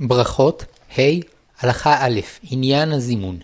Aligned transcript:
ברכות, 0.00 0.64
ה', 0.98 1.02
הלכה 1.60 1.96
א', 2.00 2.20
עניין 2.42 2.92
הזימון. 2.92 3.38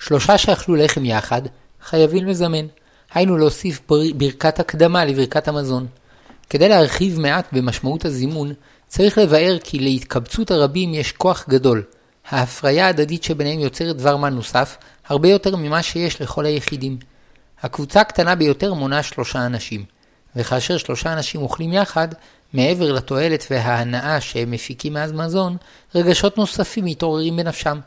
שלושה 0.00 0.38
שאכלו 0.38 0.76
לחם 0.76 1.04
יחד, 1.04 1.42
חייבים 1.82 2.26
לזמן. 2.26 2.66
היינו 3.14 3.36
להוסיף 3.36 3.80
בר... 3.88 4.00
ברכת 4.14 4.60
הקדמה 4.60 5.04
לברכת 5.04 5.48
המזון. 5.48 5.86
כדי 6.50 6.68
להרחיב 6.68 7.20
מעט 7.20 7.48
במשמעות 7.52 8.04
הזימון, 8.04 8.52
צריך 8.86 9.18
לבאר 9.18 9.56
כי 9.64 9.78
להתקבצות 9.78 10.50
הרבים 10.50 10.94
יש 10.94 11.12
כוח 11.12 11.44
גדול. 11.48 11.82
ההפריה 12.28 12.86
ההדדית 12.86 13.22
שביניהם 13.24 13.60
יוצרת 13.60 13.96
דבר 13.96 14.16
מה 14.16 14.30
נוסף, 14.30 14.76
הרבה 15.06 15.28
יותר 15.28 15.56
ממה 15.56 15.82
שיש 15.82 16.20
לכל 16.22 16.46
היחידים. 16.46 16.98
הקבוצה 17.62 18.00
הקטנה 18.00 18.34
ביותר 18.34 18.74
מונה 18.74 19.02
שלושה 19.02 19.46
אנשים, 19.46 19.84
וכאשר 20.36 20.76
שלושה 20.76 21.12
אנשים 21.12 21.42
אוכלים 21.42 21.72
יחד, 21.72 22.08
מעבר 22.52 22.92
לתועלת 22.92 23.46
וההנאה 23.50 24.20
שהם 24.20 24.50
מפיקים 24.50 24.92
מאז 24.92 25.12
מזון, 25.12 25.56
רגשות 25.94 26.38
נוספים 26.38 26.84
מתעוררים 26.84 27.36
בנפשם. 27.36 27.78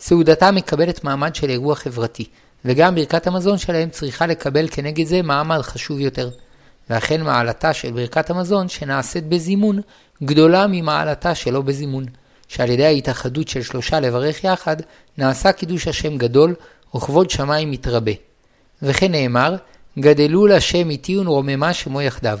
סעודתם 0.00 0.54
מקבלת 0.54 1.04
מעמד 1.04 1.34
של 1.34 1.50
אירוע 1.50 1.74
חברתי, 1.74 2.24
וגם 2.64 2.94
ברכת 2.94 3.26
המזון 3.26 3.58
שלהם 3.58 3.90
צריכה 3.90 4.26
לקבל 4.26 4.68
כנגד 4.70 5.06
זה 5.06 5.22
מעמד 5.22 5.62
חשוב 5.62 6.00
יותר. 6.00 6.30
ואכן 6.90 7.22
מעלתה 7.22 7.72
של 7.72 7.92
ברכת 7.92 8.30
המזון 8.30 8.68
שנעשית 8.68 9.28
בזימון, 9.28 9.80
גדולה 10.22 10.66
ממעלתה 10.66 11.34
שלא 11.34 11.60
בזימון, 11.60 12.06
שעל 12.48 12.70
ידי 12.70 12.84
ההתאחדות 12.84 13.48
של 13.48 13.62
שלושה 13.62 14.00
לברך 14.00 14.44
יחד, 14.44 14.76
נעשה 15.18 15.52
קידוש 15.52 15.88
השם 15.88 16.18
גדול, 16.18 16.54
וכבוד 16.96 17.30
שמיים 17.30 17.70
מתרבה. 17.70 18.12
וכן 18.82 19.12
נאמר, 19.12 19.56
גדלו 19.98 20.46
להשם 20.46 20.90
איתי 20.90 21.18
ונרוממה 21.18 21.72
שמו 21.72 22.02
יחדיו. 22.02 22.38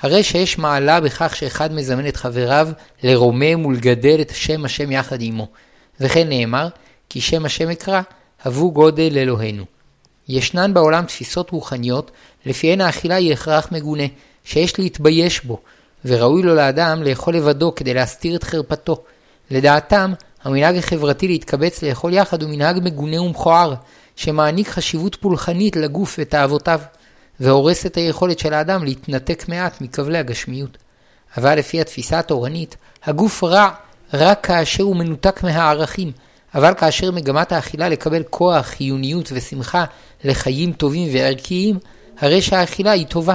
הרי 0.00 0.22
שיש 0.22 0.58
מעלה 0.58 1.00
בכך 1.00 1.36
שאחד 1.36 1.72
מזמן 1.72 2.08
את 2.08 2.16
חבריו 2.16 2.68
לרומם 3.02 3.66
ולגדל 3.66 4.20
את 4.20 4.32
שם 4.34 4.64
השם 4.64 4.92
יחד 4.92 5.18
עמו. 5.20 5.48
וכן 6.00 6.28
נאמר, 6.28 6.68
כי 7.08 7.20
שם 7.20 7.44
השם 7.44 7.70
אקרא, 7.70 8.00
הבו 8.44 8.72
גודל 8.72 9.18
אלוהינו. 9.18 9.64
ישנן 10.28 10.74
בעולם 10.74 11.04
תפיסות 11.04 11.50
רוחניות, 11.50 12.10
לפיהן 12.46 12.80
האכילה 12.80 13.14
היא 13.14 13.32
הכרח 13.32 13.68
מגונה, 13.72 14.04
שיש 14.44 14.78
להתבייש 14.78 15.44
בו, 15.44 15.60
וראוי 16.04 16.42
לו 16.42 16.54
לאדם 16.54 17.02
לאכול 17.02 17.36
לבדו 17.36 17.74
כדי 17.74 17.94
להסתיר 17.94 18.36
את 18.36 18.44
חרפתו. 18.44 19.04
לדעתם, 19.50 20.12
המנהג 20.44 20.76
החברתי 20.76 21.28
להתקבץ 21.28 21.82
לאכול 21.82 22.12
יחד 22.12 22.42
הוא 22.42 22.50
מנהג 22.50 22.80
מגונה 22.82 23.22
ומכוער, 23.22 23.74
שמעניק 24.16 24.68
חשיבות 24.68 25.14
פולחנית 25.14 25.76
לגוף 25.76 26.16
ותאוותיו. 26.18 26.80
והורס 27.40 27.86
את 27.86 27.96
היכולת 27.96 28.38
של 28.38 28.54
האדם 28.54 28.84
להתנתק 28.84 29.44
מעט 29.48 29.80
מכבלי 29.80 30.18
הגשמיות. 30.18 30.78
אבל 31.36 31.58
לפי 31.58 31.80
התפיסה 31.80 32.18
התורנית, 32.18 32.76
הגוף 33.04 33.44
רע 33.44 33.68
רק 34.14 34.46
כאשר 34.46 34.82
הוא 34.82 34.96
מנותק 34.96 35.42
מהערכים, 35.42 36.12
אבל 36.54 36.74
כאשר 36.74 37.10
מגמת 37.10 37.52
האכילה 37.52 37.88
לקבל 37.88 38.22
כוח, 38.30 38.66
חיוניות 38.66 39.28
ושמחה 39.32 39.84
לחיים 40.24 40.72
טובים 40.72 41.08
וערכיים, 41.12 41.78
הרי 42.18 42.42
שהאכילה 42.42 42.90
היא 42.90 43.06
טובה. 43.06 43.34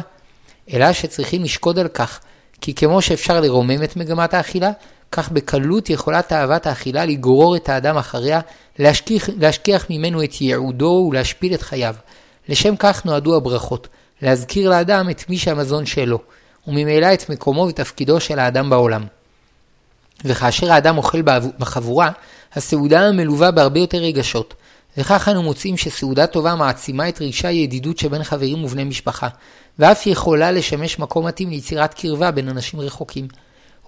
אלא 0.73 0.93
שצריכים 0.93 1.43
לשקוד 1.43 1.79
על 1.79 1.87
כך, 1.87 2.19
כי 2.61 2.73
כמו 2.73 3.01
שאפשר 3.01 3.39
לרומם 3.39 3.83
את 3.83 3.95
מגמת 3.95 4.33
האכילה, 4.33 4.71
כך 5.11 5.31
בקלות 5.31 5.89
יכולה 5.89 6.21
תאוות 6.21 6.67
האכילה 6.67 7.05
לגרור 7.05 7.55
את 7.55 7.69
האדם 7.69 7.97
אחריה, 7.97 8.39
להשכיח, 8.79 9.29
להשכיח 9.37 9.85
ממנו 9.89 10.23
את 10.23 10.41
ייעודו 10.41 11.07
ולהשפיל 11.09 11.53
את 11.53 11.61
חייו. 11.61 11.95
לשם 12.51 12.75
כך 12.75 13.05
נועדו 13.05 13.35
הברכות, 13.35 13.87
להזכיר 14.21 14.69
לאדם 14.69 15.09
את 15.09 15.29
מי 15.29 15.37
שהמזון 15.37 15.85
שלו, 15.85 16.19
וממילא 16.67 17.13
את 17.13 17.29
מקומו 17.29 17.61
ותפקידו 17.61 18.19
של 18.19 18.39
האדם 18.39 18.69
בעולם. 18.69 19.03
וכאשר 20.25 20.71
האדם 20.71 20.97
אוכל 20.97 21.21
בחבורה, 21.59 22.11
הסעודה 22.53 23.11
מלווה 23.11 23.51
בהרבה 23.51 23.79
יותר 23.79 23.97
רגשות, 23.97 24.53
וכך 24.97 25.27
אנו 25.27 25.43
מוצאים 25.43 25.77
שסעודה 25.77 26.27
טובה 26.27 26.55
מעצימה 26.55 27.09
את 27.09 27.21
רגשי 27.21 27.47
הידידות 27.47 27.97
שבין 27.97 28.23
חברים 28.23 28.63
ובני 28.63 28.83
משפחה, 28.83 29.27
ואף 29.79 30.07
יכולה 30.07 30.51
לשמש 30.51 30.99
מקום 30.99 31.27
מתאים 31.27 31.49
ליצירת 31.49 31.93
קרבה 31.93 32.31
בין 32.31 32.49
אנשים 32.49 32.79
רחוקים. 32.79 33.27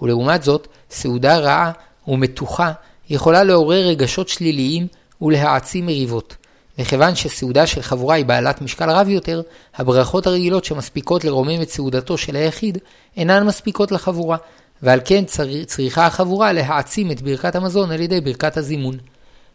ולעומת 0.02 0.44
זאת, 0.44 0.68
סעודה 0.90 1.38
רעה 1.38 1.72
ומתוחה 2.08 2.72
יכולה 3.10 3.44
לעורר 3.44 3.88
רגשות 3.88 4.30
שליליים 4.30 4.88
ולהעצים 5.22 5.86
מריבות. 5.86 6.36
וכיוון 6.80 7.16
שסעודה 7.16 7.68
של 7.68 7.82
חבורה 7.82 8.16
היא 8.16 8.26
בעלת 8.26 8.62
משקל 8.62 8.90
רב 8.90 9.10
יותר, 9.10 9.42
הברכות 9.76 10.28
הרגילות 10.28 10.66
שמספיקות 10.66 11.26
לרומם 11.26 11.62
את 11.62 11.70
סעודתו 11.70 12.18
של 12.18 12.36
היחיד, 12.36 12.78
אינן 13.18 13.46
מספיקות 13.46 13.92
לחבורה, 13.92 14.38
ועל 14.84 15.00
כן 15.06 15.24
צריכה 15.66 16.06
החבורה 16.06 16.54
להעצים 16.54 17.12
את 17.12 17.22
ברכת 17.22 17.56
המזון 17.56 17.92
על 17.92 18.02
ידי 18.02 18.22
ברכת 18.22 18.58
הזימון. 18.58 18.98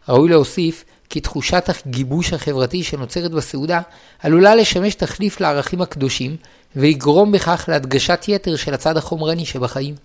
ראוי 0.09 0.29
להוסיף 0.29 0.85
כי 1.09 1.19
תחושת 1.19 1.69
הגיבוש 1.85 2.33
החברתי 2.33 2.83
שנוצרת 2.83 3.31
בסעודה 3.31 3.81
עלולה 4.19 4.55
לשמש 4.55 4.95
תחליף 4.95 5.41
לערכים 5.41 5.81
הקדושים, 5.81 6.35
ויגרום 6.75 7.31
בכך 7.31 7.65
להדגשת 7.67 8.25
יתר 8.27 8.55
של 8.55 8.73
הצד 8.73 8.97
החומרני 8.97 9.45
שבחיים. 9.45 9.95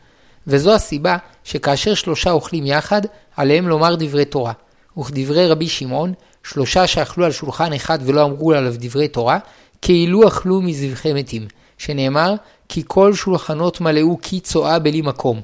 וזו 0.47 0.75
הסיבה 0.75 1.17
שכאשר 1.45 1.95
שלושה 1.95 2.31
אוכלים 2.31 2.67
יחד, 2.67 3.03
עליהם 3.37 3.69
לומר 3.69 3.95
דברי 3.95 4.25
תורה. 4.25 4.53
וכדברי 4.99 5.49
רבי 5.49 5.69
שמעון, 5.69 6.13
שלושה 6.45 6.87
שאכלו 6.87 7.25
על 7.25 7.33
שולחן 7.33 7.73
אחד 7.73 7.99
ולא 8.05 8.25
אמרו 8.25 8.53
עליו 8.53 8.75
דברי 8.79 9.09
תורה, 9.09 9.39
כאילו 9.83 10.29
אכלו 10.29 10.63
מזבחי 10.63 11.13
מתים, 11.13 11.47
שנאמר, 11.79 12.35
כי 12.69 12.83
כל 12.87 13.15
שולחנות 13.15 13.81
מלאו 13.81 14.19
כי 14.23 14.41
צואה 14.41 14.79
בלי 14.79 15.03
מקום. 15.03 15.41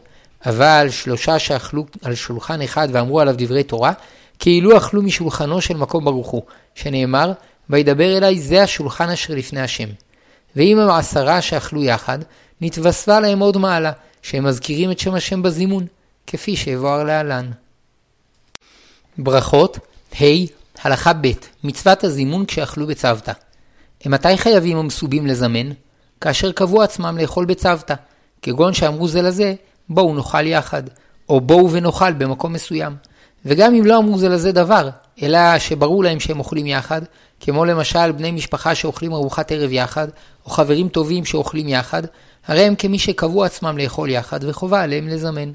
אבל 0.47 0.87
שלושה 0.91 1.39
שאכלו 1.39 1.84
על 2.03 2.15
שולחן 2.15 2.62
אחד 2.62 2.89
ואמרו 2.93 3.21
עליו 3.21 3.34
דברי 3.39 3.62
תורה, 3.62 3.93
כאילו 4.39 4.77
אכלו 4.77 5.03
משולחנו 5.03 5.60
של 5.60 5.77
מקום 5.77 6.05
ברוך 6.05 6.28
הוא, 6.28 6.43
שנאמר, 6.75 7.33
וידבר 7.71 8.16
אליי 8.16 8.41
זה 8.41 8.62
השולחן 8.62 9.09
אשר 9.09 9.34
לפני 9.34 9.60
השם. 9.60 9.89
ואם 10.56 10.78
הם 10.78 10.91
עשרה 10.91 11.43
שאכלו 11.43 11.83
יחד, 11.83 12.19
נתווספה 12.60 13.21
להם 13.21 13.39
עוד 13.39 13.56
מעלה, 13.56 13.93
שהם 14.22 14.44
מזכירים 14.44 14.91
את 14.91 14.99
שם 14.99 15.15
השם 15.15 15.43
בזימון, 15.43 15.87
כפי 16.27 16.56
שיבואר 16.56 17.05
להלן. 17.05 17.50
ברכות, 19.19 19.78
ה' 20.21 20.59
הלכה 20.82 21.12
ב' 21.12 21.30
מצוות 21.64 22.04
הזימון 22.04 22.46
כשאכלו 22.46 22.86
בצוותא. 22.86 23.32
מתי 24.06 24.36
חייבים 24.36 24.76
המסובים 24.76 25.26
לזמן? 25.26 25.70
כאשר 26.20 26.52
קבעו 26.52 26.82
עצמם 26.82 27.18
לאכול 27.20 27.44
בצוותא, 27.44 27.94
כגון 28.42 28.74
שאמרו 28.74 29.08
זה 29.08 29.22
לזה, 29.22 29.54
בואו 29.88 30.14
נאכל 30.14 30.46
יחד, 30.46 30.82
או 31.28 31.41
בואו 31.41 31.70
ונאכל 31.70 32.12
במקום 32.12 32.52
מסוים. 32.52 32.96
וגם 33.44 33.74
אם 33.74 33.86
לא 33.86 33.98
אמרו 33.98 34.18
זה 34.18 34.28
לזה 34.28 34.52
דבר, 34.52 34.88
אלא 35.22 35.58
שברור 35.58 36.04
להם 36.04 36.20
שהם 36.20 36.38
אוכלים 36.38 36.66
יחד, 36.66 37.02
כמו 37.41 37.64
למשל 37.64 38.12
בני 38.12 38.30
משפחה 38.30 38.74
שאוכלים 38.74 39.12
ארוחת 39.12 39.52
ערב 39.52 39.72
יחד, 39.72 40.08
או 40.44 40.50
חברים 40.50 40.88
טובים 40.88 41.24
שאוכלים 41.24 41.68
יחד, 41.68 42.02
הרי 42.47 42.62
הם 42.62 42.74
כמי 42.74 42.98
שקבעו 42.98 43.44
עצמם 43.44 43.78
לאכול 43.78 44.10
יחד, 44.10 44.41
וחובה 44.42 44.82
עליהם 44.82 45.08
לזמן. 45.08 45.52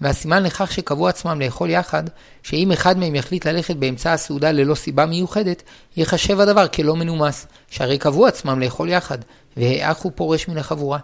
והסימן 0.00 0.42
לכך 0.42 0.72
שקבעו 0.72 1.08
עצמם 1.08 1.40
לאכול 1.40 1.70
יחד, 1.70 2.02
שאם 2.42 2.72
אחד 2.72 2.98
מהם 2.98 3.14
יחליט 3.14 3.46
ללכת 3.46 3.76
באמצע 3.76 4.12
הסעודה 4.12 4.52
ללא 4.52 4.74
סיבה 4.74 5.06
מיוחדת, 5.06 5.62
ייחשב 5.96 6.40
הדבר 6.40 6.68
כלא 6.68 6.96
מנומס, 6.96 7.46
שהרי 7.70 7.98
קבעו 7.98 8.26
עצמם 8.26 8.60
לאכול 8.60 8.88
יחד, 8.88 9.18
והאח 9.56 10.02
הוא 10.02 10.12
פורש 10.14 10.48
מן 10.48 10.58
החבורה. 10.58 10.98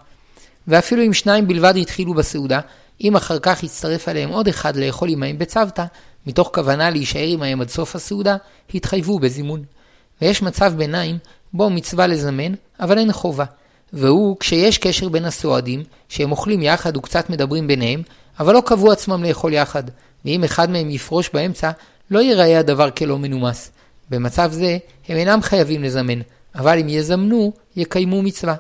ואפילו 0.68 1.02
אם 1.06 1.12
שניים 1.12 1.48
בלבד 1.48 1.74
התחילו 1.76 2.14
בסעודה, 2.14 2.60
אם 3.00 3.16
אחר 3.16 3.38
כך 3.38 3.62
יצטרף 3.62 4.08
עליהם 4.08 4.30
עוד 4.30 4.48
אחד 4.48 4.76
לאכול 4.76 5.08
עמהם 5.08 5.38
בצוותא, 5.38 5.84
מתוך 6.26 6.50
כוונה 6.54 6.90
להישאר 6.90 7.28
עמהם 7.28 7.60
עד 7.60 7.68
סוף 7.68 7.96
הסעודה, 7.96 8.36
התחייבו 8.74 9.18
בזימון. 9.18 9.62
ויש 10.22 10.42
מצב 10.42 10.72
ביניים, 10.76 11.18
בו 11.52 11.70
מצווה 11.70 12.06
לזמן, 12.06 12.54
אבל 12.80 12.98
אין 12.98 13.12
חובה. 13.12 13.44
והוא 13.92 14.36
כשיש 14.40 14.78
קשר 14.78 15.08
בין 15.08 15.24
הסועדים, 15.24 15.82
שהם 16.08 16.30
אוכלים 16.30 16.62
יחד 16.62 16.96
וקצת 16.96 17.30
מדברים 17.30 17.66
ביניהם, 17.66 18.02
אבל 18.40 18.54
לא 18.54 18.62
קבעו 18.66 18.92
עצמם 18.92 19.24
לאכול 19.24 19.52
יחד, 19.52 19.82
ואם 20.24 20.44
אחד 20.44 20.70
מהם 20.70 20.90
יפרוש 20.90 21.30
באמצע, 21.34 21.70
לא 22.10 22.18
ייראה 22.18 22.58
הדבר 22.58 22.90
כלא 22.90 23.18
מנומס. 23.18 23.70
במצב 24.10 24.52
זה, 24.52 24.78
הם 25.08 25.16
אינם 25.16 25.42
חייבים 25.42 25.82
לזמן, 25.82 26.20
אבל 26.54 26.78
אם 26.78 26.88
יזמנו, 26.88 27.52
יקיימו 27.76 28.22
מצווה. 28.22 28.54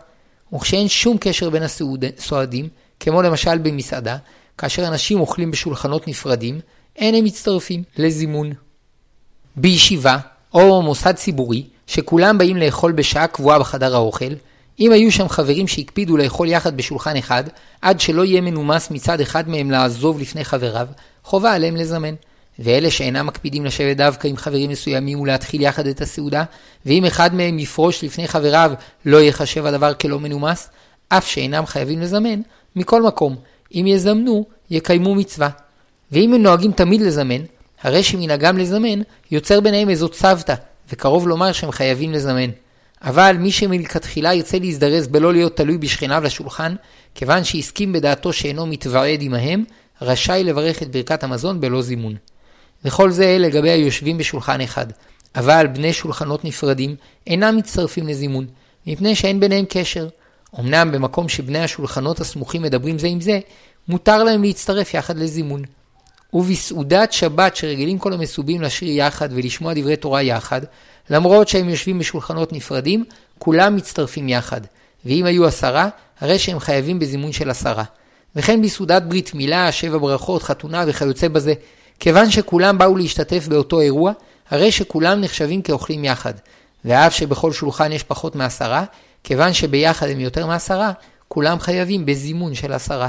וכשאין 0.54 0.88
שום 0.88 1.16
קשר 1.20 1.50
בין 1.50 1.62
הסועדים, 1.62 2.68
כמו 3.00 3.22
למשל 3.22 3.58
במסעדה, 3.58 4.16
כאשר 4.58 4.86
אנשים 4.88 5.20
אוכלים 5.20 5.50
בשולחנות 5.50 6.08
נפרדים, 6.08 6.60
אין 6.96 7.14
הם 7.14 7.24
מצטרפים 7.24 7.82
לזימון. 7.96 8.52
בישיבה, 9.56 10.18
או 10.54 10.82
מוסד 10.82 11.12
ציבורי, 11.12 11.66
שכולם 11.86 12.38
באים 12.38 12.56
לאכול 12.56 12.92
בשעה 12.92 13.26
קבועה 13.26 13.58
בחדר 13.58 13.94
האוכל, 13.94 14.34
אם 14.80 14.92
היו 14.92 15.12
שם 15.12 15.28
חברים 15.28 15.68
שהקפידו 15.68 16.16
לאכול 16.16 16.48
יחד 16.48 16.76
בשולחן 16.76 17.16
אחד, 17.16 17.44
עד 17.82 18.00
שלא 18.00 18.24
יהיה 18.24 18.40
מנומס 18.40 18.90
מצד 18.90 19.20
אחד 19.20 19.48
מהם 19.48 19.70
לעזוב 19.70 20.20
לפני 20.20 20.44
חבריו, 20.44 20.86
חובה 21.24 21.52
עליהם 21.52 21.76
לזמן. 21.76 22.14
ואלה 22.58 22.90
שאינם 22.90 23.26
מקפידים 23.26 23.64
לשבת 23.64 23.96
דווקא 23.96 24.28
עם 24.28 24.36
חברים 24.36 24.70
מסוימים 24.70 25.20
ולהתחיל 25.20 25.62
יחד 25.62 25.86
את 25.86 26.00
הסעודה, 26.00 26.44
ואם 26.86 27.04
אחד 27.04 27.34
מהם 27.34 27.58
יפרוש 27.58 28.04
לפני 28.04 28.28
חבריו, 28.28 28.72
לא 29.04 29.16
ייחשב 29.16 29.66
הדבר 29.66 29.94
כלא 29.94 30.20
מנומס, 30.20 30.70
אף 31.08 31.28
שאינם 31.28 31.66
חייבים 31.66 32.00
לזמן, 32.00 32.40
מכל 32.76 33.02
מקום, 33.02 33.36
אם 33.74 33.84
יזמנו, 33.88 34.46
יקיימו 34.70 35.14
מצווה. 35.14 35.48
ואם 36.12 36.34
הם 36.34 36.42
נוהגים 36.42 36.72
תמיד 36.72 37.00
לזמן, 37.00 37.42
הרי 37.82 38.02
שמנהגם 38.02 38.58
לזמן, 38.58 39.00
יוצר 39.30 39.60
ביניהם 39.60 39.90
איזו 39.90 40.08
צוותא, 40.08 40.54
וקרוב 40.92 41.28
לומר 41.28 41.52
שהם 41.52 41.70
חייבים 41.70 42.12
לזמן. 42.12 42.50
אבל 43.04 43.36
מי 43.38 43.52
שמלכתחילה 43.52 44.34
ירצה 44.34 44.58
להזדרז 44.58 45.06
בלא 45.06 45.32
להיות 45.32 45.56
תלוי 45.56 45.78
בשכניו 45.78 46.22
לשולחן, 46.24 46.74
כיוון 47.14 47.44
שהסכים 47.44 47.92
בדעתו 47.92 48.32
שאינו 48.32 48.66
מתוועד 48.66 49.18
עמהם, 49.22 49.64
רשאי 50.02 50.44
לברך 50.44 50.82
את 50.82 50.90
ברכת 50.90 51.24
המזון 51.24 51.60
בלא 51.60 51.82
זימון. 51.82 52.14
וכל 52.84 53.10
זה 53.10 53.36
לגבי 53.38 53.70
היושבים 53.70 54.18
בשולחן 54.18 54.60
אחד. 54.60 54.86
אבל 55.36 55.66
בני 55.66 55.92
שולחנות 55.92 56.44
נפרדים 56.44 56.96
אינם 57.26 57.56
מצטרפים 57.56 58.08
לזימון, 58.08 58.46
מפני 58.86 59.14
שאין 59.14 59.40
ביניהם 59.40 59.64
קשר. 59.68 60.08
אמנם 60.60 60.92
במקום 60.92 61.28
שבני 61.28 61.58
השולחנות 61.58 62.20
הסמוכים 62.20 62.62
מדברים 62.62 62.98
זה 62.98 63.06
עם 63.06 63.20
זה, 63.20 63.40
מותר 63.88 64.24
להם 64.24 64.42
להצטרף 64.42 64.94
יחד 64.94 65.18
לזימון. 65.18 65.62
ובסעודת 66.34 67.12
שבת 67.12 67.56
שרגילים 67.56 67.98
כל 67.98 68.12
המסובים 68.12 68.62
לשיר 68.62 68.88
יחד 68.88 69.28
ולשמוע 69.32 69.74
דברי 69.74 69.96
תורה 69.96 70.22
יחד, 70.22 70.60
למרות 71.10 71.48
שהם 71.48 71.68
יושבים 71.68 71.98
בשולחנות 71.98 72.52
נפרדים, 72.52 73.04
כולם 73.38 73.76
מצטרפים 73.76 74.28
יחד. 74.28 74.60
ואם 75.04 75.24
היו 75.24 75.46
עשרה, 75.46 75.88
הרי 76.20 76.38
שהם 76.38 76.58
חייבים 76.58 76.98
בזימון 76.98 77.32
של 77.32 77.50
עשרה. 77.50 77.84
וכן 78.36 78.62
בסעודת 78.62 79.02
ברית 79.02 79.34
מילה, 79.34 79.72
שבע 79.72 79.98
ברכות, 79.98 80.42
חתונה 80.42 80.84
וכיוצא 80.86 81.28
בזה. 81.28 81.54
כיוון 82.00 82.30
שכולם 82.30 82.78
באו 82.78 82.96
להשתתף 82.96 83.48
באותו 83.48 83.80
אירוע, 83.80 84.12
הרי 84.50 84.72
שכולם 84.72 85.20
נחשבים 85.20 85.62
כאוכלים 85.62 86.04
יחד. 86.04 86.34
ואף 86.84 87.14
שבכל 87.14 87.52
שולחן 87.52 87.92
יש 87.92 88.02
פחות 88.02 88.36
מעשרה, 88.36 88.84
כיוון 89.24 89.52
שביחד 89.52 90.08
הם 90.08 90.20
יותר 90.20 90.46
מעשרה, 90.46 90.92
כולם 91.28 91.60
חייבים 91.60 92.06
בזימון 92.06 92.54
של 92.54 92.72
עשרה. 92.72 93.08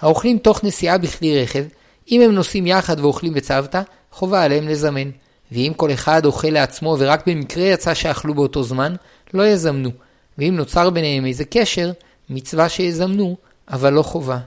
האוכלים 0.00 0.38
תוך 0.38 0.64
נסיעה 0.64 0.98
בכלי 0.98 1.42
רכב, 1.42 1.64
אם 2.12 2.20
הם 2.20 2.32
נוסעים 2.32 2.66
יחד 2.66 3.00
ואוכלים 3.00 3.34
בצוותא, 3.34 3.82
חובה 4.12 4.42
עליהם 4.42 4.68
לזמן. 4.68 5.10
ואם 5.52 5.72
כל 5.76 5.92
אחד 5.92 6.26
אוכל 6.26 6.48
לעצמו 6.48 6.96
ורק 6.98 7.28
במקרה 7.28 7.64
יצא 7.64 7.94
שאכלו 7.94 8.34
באותו 8.34 8.62
זמן, 8.62 8.94
לא 9.34 9.46
יזמנו. 9.46 9.90
ואם 10.38 10.56
נוצר 10.56 10.90
ביניהם 10.90 11.26
איזה 11.26 11.44
קשר, 11.44 11.92
מצווה 12.30 12.68
שיזמנו, 12.68 13.36
אבל 13.68 13.92
לא 13.92 14.02
חובה. 14.02 14.38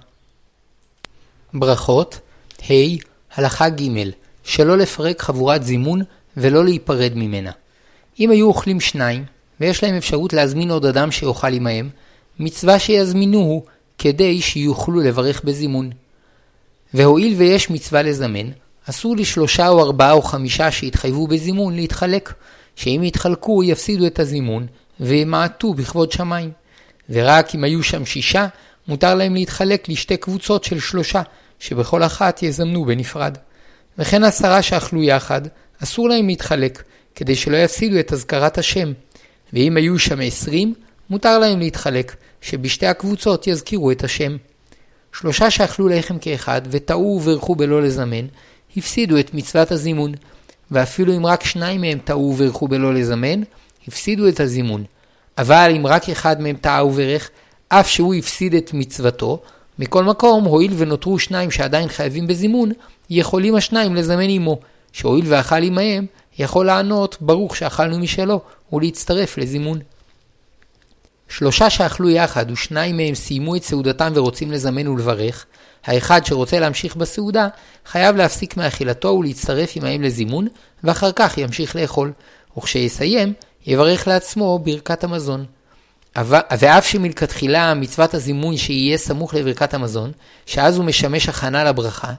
ברכות 1.54 2.20
ה. 2.60 2.64
Hey, 2.64 3.04
הלכה 3.36 3.70
ג' 3.70 3.84
שלא 4.44 4.78
לפרק 4.78 5.22
חבורת 5.22 5.64
זימון 5.64 6.02
ולא 6.38 6.66
להיפרד 6.66 7.12
ממנה. 7.16 7.52
אם 8.20 8.32
היו 8.32 8.48
אוכלים 8.48 8.80
שניים, 8.80 9.26
ויש 9.60 9.84
להם 9.84 9.96
אפשרות 9.96 10.34
להזמין 10.34 10.72
עוד 10.72 10.86
אדם 10.86 11.12
שיאכל 11.12 11.54
עמהם, 11.54 11.90
מצווה 12.40 12.80
שיזמינוהו 12.80 13.66
כדי 13.98 14.42
שיוכלו 14.42 15.00
לברך 15.00 15.44
בזימון. 15.44 15.90
והואיל 16.94 17.36
ויש 17.38 17.70
מצווה 17.70 18.02
לזמן, 18.02 18.50
אסור 18.90 19.16
לשלושה 19.16 19.68
או 19.68 19.84
ארבעה 19.84 20.12
או 20.12 20.22
חמישה 20.22 20.72
שהתחייבו 20.72 21.28
בזימון 21.28 21.76
להתחלק, 21.76 22.34
שאם 22.76 23.02
יתחלקו 23.04 23.64
יפסידו 23.64 24.08
את 24.08 24.20
הזימון 24.20 24.68
וימעטו 25.00 25.74
בכבוד 25.74 26.12
שמיים. 26.12 26.52
ורק 27.10 27.56
אם 27.56 27.64
היו 27.64 27.84
שם 27.84 28.06
שישה, 28.06 28.48
מותר 28.88 29.16
להם 29.16 29.34
להתחלק 29.34 29.90
לשתי 29.90 30.18
קבוצות 30.18 30.64
של 30.64 30.80
שלושה, 30.80 31.22
שבכל 31.60 32.04
אחת 32.04 32.44
יזמנו 32.44 32.86
בנפרד. 32.86 33.38
וכן 33.98 34.24
עשרה 34.24 34.62
שאכלו 34.62 35.04
יחד, 35.04 35.42
אסור 35.84 36.10
להם 36.10 36.28
להתחלק, 36.28 36.84
כדי 37.16 37.36
שלא 37.36 37.58
יפסידו 37.58 38.00
את 38.00 38.14
אזכרת 38.14 38.58
השם. 38.58 38.94
ואם 39.54 39.78
היו 39.78 40.00
שם 40.00 40.20
עשרים, 40.20 40.74
מותר 41.10 41.40
להם 41.40 41.60
להתחלק, 41.60 42.16
שבשתי 42.42 42.88
הקבוצות 42.88 43.48
יזכירו 43.48 43.92
את 43.92 44.04
השם. 44.04 44.38
שלושה 45.14 45.52
שאכלו 45.52 45.88
לחם 45.88 46.18
כאחד, 46.18 46.62
וטעו 46.70 47.20
וברכו 47.22 47.56
בלא 47.56 47.82
לזמן, 47.82 48.26
הפסידו 48.78 49.20
את 49.20 49.34
מצוות 49.34 49.72
הזימון. 49.72 50.12
ואפילו 50.72 51.18
אם 51.18 51.26
רק 51.26 51.44
שניים 51.44 51.82
מהם 51.82 51.98
טעו 52.04 52.22
וברכו 52.22 52.68
בלא 52.68 52.94
לזמן, 52.94 53.42
הפסידו 53.88 54.28
את 54.28 54.40
הזימון. 54.40 54.84
אבל 55.38 55.74
אם 55.78 55.88
רק 55.88 56.10
אחד 56.10 56.42
מהם 56.42 56.56
טעה 56.56 56.86
וברך, 56.86 57.30
אף 57.70 57.90
שהוא 57.90 58.16
הפסיד 58.16 58.54
את 58.54 58.72
מצוותו, 58.74 59.40
מכל 59.80 60.04
מקום, 60.04 60.44
הואיל 60.44 60.74
ונותרו 60.78 61.20
שניים 61.20 61.52
שעדיין 61.52 61.88
חייבים 61.88 62.28
בזימון, 62.28 62.72
יכולים 63.10 63.56
השניים 63.56 63.96
לזמן 63.96 64.30
עמו, 64.30 64.60
שהואיל 64.92 65.26
ואכל 65.28 65.64
עמהם, 65.64 66.06
יכול 66.40 66.66
לענות 66.66 67.18
ברוך 67.22 67.56
שאכלנו 67.56 68.00
משלו, 68.00 68.42
ולהצטרף 68.74 69.38
לזימון. 69.38 69.80
שלושה 71.32 71.70
שאכלו 71.70 72.10
יחד 72.10 72.52
ושניים 72.52 72.98
מהם 72.98 73.16
סיימו 73.16 73.56
את 73.56 73.64
סעודתם 73.64 74.12
ורוצים 74.16 74.52
לזמן 74.52 74.88
ולברך, 74.88 75.46
האחד 75.86 76.26
שרוצה 76.26 76.60
להמשיך 76.60 76.96
בסעודה, 76.96 77.48
חייב 77.86 78.16
להפסיק 78.16 78.58
מאכילתו 78.58 79.08
ולהצטרף 79.08 79.72
עמהם 79.76 80.02
לזימון, 80.02 80.48
ואחר 80.84 81.12
כך 81.12 81.38
ימשיך 81.38 81.76
לאכול, 81.76 82.12
וכשיסיים, 82.58 83.34
יברך 83.68 84.08
לעצמו 84.08 84.60
ברכת 84.60 85.04
המזון. 85.04 85.46
ואף 86.60 86.86
שמלכתחילה 86.88 87.74
מצוות 87.74 88.14
הזימון 88.14 88.58
שיהיה 88.58 88.98
סמוך 88.98 89.34
לברכת 89.34 89.74
המזון, 89.74 90.12
שאז 90.46 90.78
הוא 90.78 90.86
משמש 90.86 91.30
הכנה 91.30 91.64
לברכה, 91.64 92.14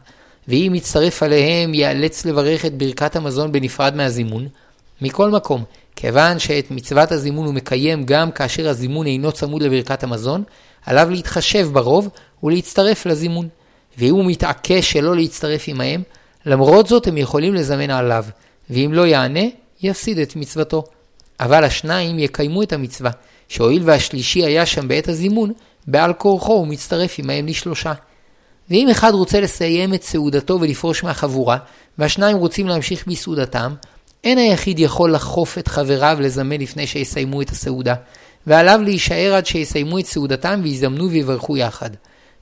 ואם 0.49 0.73
יצטרף 0.77 1.23
עליהם 1.23 1.75
ייאלץ 1.75 2.25
לברך 2.25 2.65
את 2.65 2.75
ברכת 2.75 3.17
המזון 3.17 3.53
בנפרד 3.53 3.97
מהזימון. 3.97 4.49
מכל 5.01 5.31
מקום, 5.31 5.65
כיוון 6.03 6.39
שאת 6.39 6.71
מצוות 6.71 7.13
הזימון 7.13 7.47
הוא 7.47 7.55
מקיים 7.55 8.05
גם 8.05 8.31
כאשר 8.31 8.69
הזימון 8.69 9.07
אינו 9.07 9.33
צמוד 9.33 9.63
לברכת 9.63 10.03
המזון, 10.03 10.43
עליו 10.87 11.11
להתחשב 11.11 11.69
ברוב 11.73 12.09
ולהצטרף 12.43 13.07
לזימון. 13.07 13.49
ואם 13.99 14.15
הוא 14.15 14.25
מתעקש 14.25 14.93
שלא 14.93 15.17
להצטרף 15.17 15.69
עמהם, 15.69 16.03
למרות 16.47 16.87
זאת 16.87 17.07
הם 17.07 17.17
יכולים 17.17 17.55
לזמן 17.55 17.91
עליו, 17.91 18.25
ואם 18.71 18.91
לא 18.93 19.07
יענה, 19.07 19.41
יפסיד 19.83 20.19
את 20.19 20.37
מצוותו. 20.37 20.85
אבל 21.41 21.65
השניים 21.65 22.19
יקיימו 22.19 22.63
את 22.63 22.73
המצווה, 22.73 23.11
שהואיל 23.49 23.83
והשלישי 23.85 24.45
היה 24.45 24.67
שם 24.67 24.89
בעת 24.89 25.09
הזימון, 25.09 25.53
בעל 25.87 26.13
כורחו 26.13 26.53
הוא 26.53 26.67
מצטרף 26.67 27.19
עמהם 27.19 27.47
לשלושה. 27.47 27.93
ואם 28.71 28.89
אחד 28.91 29.13
רוצה 29.13 29.41
לסיים 29.41 29.95
את 29.95 30.03
סעודתו 30.03 30.59
ולפרוש 30.61 31.05
מהחבורה, 31.05 31.57
והשניים 31.99 32.37
רוצים 32.37 32.69
להמשיך 32.69 33.07
בסעודתם, 33.07 33.75
אין 34.25 34.39
היחיד 34.39 34.79
יכול 34.79 35.15
לחוף 35.15 35.59
את 35.59 35.69
חבריו 35.69 36.19
לזמן 36.21 36.61
לפני 36.61 36.87
שיסיימו 36.87 37.43
את 37.43 37.51
הסעודה, 37.51 37.95
ועליו 38.47 38.81
להישאר 38.85 39.35
עד 39.35 39.47
שיסיימו 39.47 39.99
את 39.99 40.07
סעודתם 40.07 40.61
ויזמנו 40.63 41.11
ויברכו 41.11 41.57
יחד. 41.57 41.91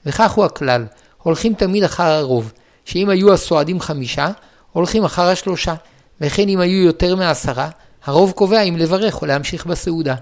וכך 0.05 0.31
הוא 0.31 0.45
הכלל, 0.45 0.85
הולכים 1.23 1.53
תמיד 1.53 1.83
אחר 1.83 2.03
הרוב, 2.03 2.51
שאם 2.85 3.09
היו 3.09 3.33
הסועדים 3.33 3.79
חמישה, 3.79 4.29
הולכים 4.71 5.03
אחר 5.03 5.27
השלושה, 5.27 5.73
וכן 6.21 6.47
אם 6.47 6.59
היו 6.59 6.83
יותר 6.85 7.15
מעשרה, 7.15 7.69
הרוב 8.03 8.31
קובע 8.31 8.61
אם 8.61 8.77
לברך 8.77 9.21
או 9.21 9.27
להמשיך 9.27 9.65
בסעודה. 9.65 10.15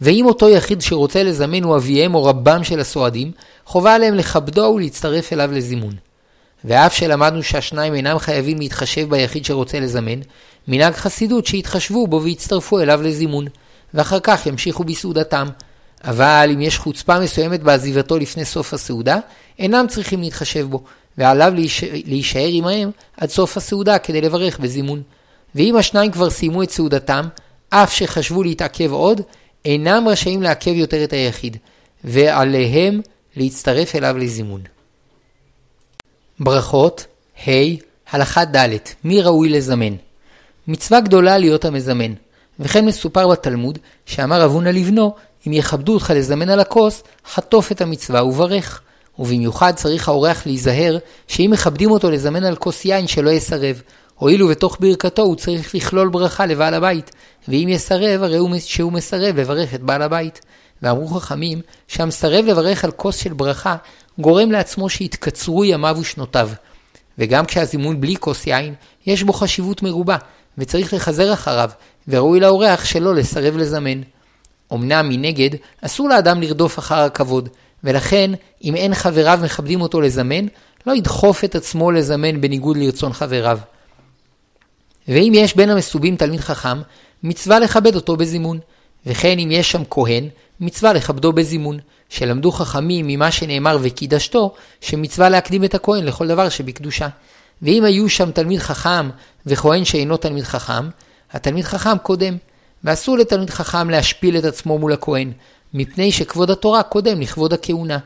ואם 0.00 0.26
אותו 0.26 0.48
יחיד 0.48 0.80
שרוצה 0.80 1.22
לזמן 1.22 1.62
הוא 1.62 1.76
אביהם 1.76 2.14
או 2.14 2.24
רבם 2.24 2.64
של 2.64 2.80
הסועדים, 2.80 3.32
חובה 3.64 3.94
עליהם 3.94 4.14
לכבדו 4.14 4.72
ולהצטרף 4.74 5.32
אליו 5.32 5.50
לזימון. 5.52 6.09
ואף 6.64 6.94
שלמדנו 6.94 7.42
שהשניים 7.42 7.94
אינם 7.94 8.18
חייבים 8.18 8.58
להתחשב 8.58 9.10
ביחיד 9.10 9.44
שרוצה 9.44 9.80
לזמן, 9.80 10.20
מנהג 10.68 10.94
חסידות 10.94 11.46
שיתחשבו 11.46 12.06
בו 12.06 12.22
ויצטרפו 12.22 12.80
אליו 12.80 13.02
לזימון, 13.02 13.44
ואחר 13.94 14.20
כך 14.20 14.46
ימשיכו 14.46 14.84
בסעודתם. 14.84 15.48
אבל 16.04 16.50
אם 16.54 16.60
יש 16.60 16.78
חוצפה 16.78 17.20
מסוימת 17.20 17.62
בעזיבתו 17.62 18.18
לפני 18.18 18.44
סוף 18.44 18.74
הסעודה, 18.74 19.18
אינם 19.58 19.86
צריכים 19.88 20.20
להתחשב 20.20 20.66
בו, 20.70 20.82
ועליו 21.18 21.52
להישאר 22.06 22.48
עמהם 22.48 22.90
עד 23.16 23.30
סוף 23.30 23.56
הסעודה 23.56 23.98
כדי 23.98 24.20
לברך 24.20 24.58
בזימון. 24.58 25.02
ואם 25.54 25.76
השניים 25.76 26.10
כבר 26.10 26.30
סיימו 26.30 26.62
את 26.62 26.70
סעודתם, 26.70 27.28
אף 27.70 27.92
שחשבו 27.92 28.42
להתעכב 28.42 28.92
עוד, 28.92 29.20
אינם 29.64 30.08
רשאים 30.08 30.42
לעכב 30.42 30.72
יותר 30.74 31.04
את 31.04 31.12
היחיד, 31.12 31.56
ועליהם 32.04 33.00
להצטרף 33.36 33.96
אליו 33.96 34.18
לזימון. 34.18 34.60
ברכות, 36.40 37.06
ה. 37.36 37.40
Hey, 37.44 37.82
הלכה 38.10 38.44
ד' 38.44 38.68
מי 39.04 39.22
ראוי 39.22 39.48
לזמן? 39.48 39.94
מצווה 40.68 41.00
גדולה 41.00 41.38
להיות 41.38 41.64
המזמן, 41.64 42.12
וכן 42.60 42.86
מסופר 42.86 43.28
בתלמוד 43.28 43.78
שאמר 44.06 44.44
אבונה 44.44 44.72
לבנו, 44.72 45.14
אם 45.46 45.52
יכבדו 45.52 45.94
אותך 45.94 46.12
לזמן 46.16 46.48
על 46.48 46.60
הכוס, 46.60 47.02
חטוף 47.32 47.72
את 47.72 47.80
המצווה 47.80 48.24
וברך. 48.24 48.80
ובמיוחד 49.18 49.72
צריך 49.76 50.08
האורח 50.08 50.46
להיזהר 50.46 50.98
שאם 51.28 51.50
מכבדים 51.52 51.90
אותו 51.90 52.10
לזמן 52.10 52.44
על 52.44 52.56
כוס 52.56 52.84
יין 52.84 53.06
שלא 53.06 53.30
יסרב, 53.30 53.82
הואיל 54.14 54.42
ובתוך 54.42 54.76
ברכתו 54.80 55.22
הוא 55.22 55.36
צריך 55.36 55.74
לכלול 55.74 56.08
ברכה 56.08 56.46
לבעל 56.46 56.74
הבית, 56.74 57.10
ואם 57.48 57.68
יסרב 57.70 58.22
הרי 58.22 58.36
הוא 58.36 58.50
שהוא 58.58 58.92
מסרב 58.92 59.36
לברך 59.36 59.74
את 59.74 59.82
בעל 59.82 60.02
הבית. 60.02 60.40
ואמרו 60.82 61.08
חכמים 61.08 61.60
שהמסרב 61.88 62.44
לברך 62.44 62.84
על 62.84 62.90
כוס 62.90 63.16
של 63.16 63.32
ברכה 63.32 63.76
גורם 64.18 64.52
לעצמו 64.52 64.88
שיתקצרו 64.88 65.64
ימיו 65.64 65.96
ושנותיו. 66.00 66.50
וגם 67.18 67.44
כשהזימון 67.44 68.00
בלי 68.00 68.16
כוס 68.16 68.46
יין, 68.46 68.74
יש 69.06 69.22
בו 69.22 69.32
חשיבות 69.32 69.82
מרובה, 69.82 70.16
וצריך 70.58 70.94
לחזר 70.94 71.32
אחריו, 71.32 71.70
וראוי 72.08 72.40
לאורח 72.40 72.84
שלא 72.84 73.14
לסרב 73.14 73.56
לזמן. 73.56 74.00
אמנם 74.72 75.08
מנגד, 75.08 75.50
אסור 75.80 76.08
לאדם 76.08 76.40
לרדוף 76.40 76.78
אחר 76.78 76.98
הכבוד, 76.98 77.48
ולכן, 77.84 78.30
אם 78.64 78.74
אין 78.74 78.94
חבריו 78.94 79.40
מכבדים 79.42 79.80
אותו 79.80 80.00
לזמן, 80.00 80.46
לא 80.86 80.92
ידחוף 80.92 81.44
את 81.44 81.54
עצמו 81.54 81.90
לזמן 81.90 82.40
בניגוד 82.40 82.76
לרצון 82.76 83.12
חבריו. 83.12 83.58
ואם 85.08 85.32
יש 85.34 85.56
בין 85.56 85.70
המסובים 85.70 86.16
תלמיד 86.16 86.40
חכם, 86.40 86.78
מצווה 87.22 87.58
לכבד 87.58 87.94
אותו 87.94 88.16
בזימון. 88.16 88.58
וכן 89.06 89.38
אם 89.38 89.48
יש 89.50 89.72
שם 89.72 89.82
כהן, 89.90 90.28
מצווה 90.60 90.92
לכבדו 90.92 91.32
בזימון. 91.32 91.78
שלמדו 92.08 92.52
חכמים 92.52 93.06
ממה 93.06 93.30
שנאמר 93.30 93.78
וקידשתו, 93.82 94.54
שמצווה 94.80 95.28
להקדים 95.28 95.64
את 95.64 95.74
הכהן 95.74 96.04
לכל 96.04 96.28
דבר 96.28 96.48
שבקדושה. 96.48 97.08
ואם 97.62 97.84
היו 97.84 98.08
שם 98.08 98.30
תלמיד 98.30 98.60
חכם 98.60 99.10
וכהן 99.46 99.84
שאינו 99.84 100.16
תלמיד 100.16 100.44
חכם, 100.44 100.88
התלמיד 101.32 101.64
חכם 101.64 101.98
קודם. 101.98 102.36
ואסור 102.84 103.18
לתלמיד 103.18 103.50
חכם 103.50 103.90
להשפיל 103.90 104.38
את 104.38 104.44
עצמו 104.44 104.78
מול 104.78 104.92
הכהן, 104.92 105.32
מפני 105.74 106.12
שכבוד 106.12 106.50
התורה 106.50 106.82
קודם 106.82 107.20
לכבוד 107.20 107.52
הכהונה. 107.52 107.98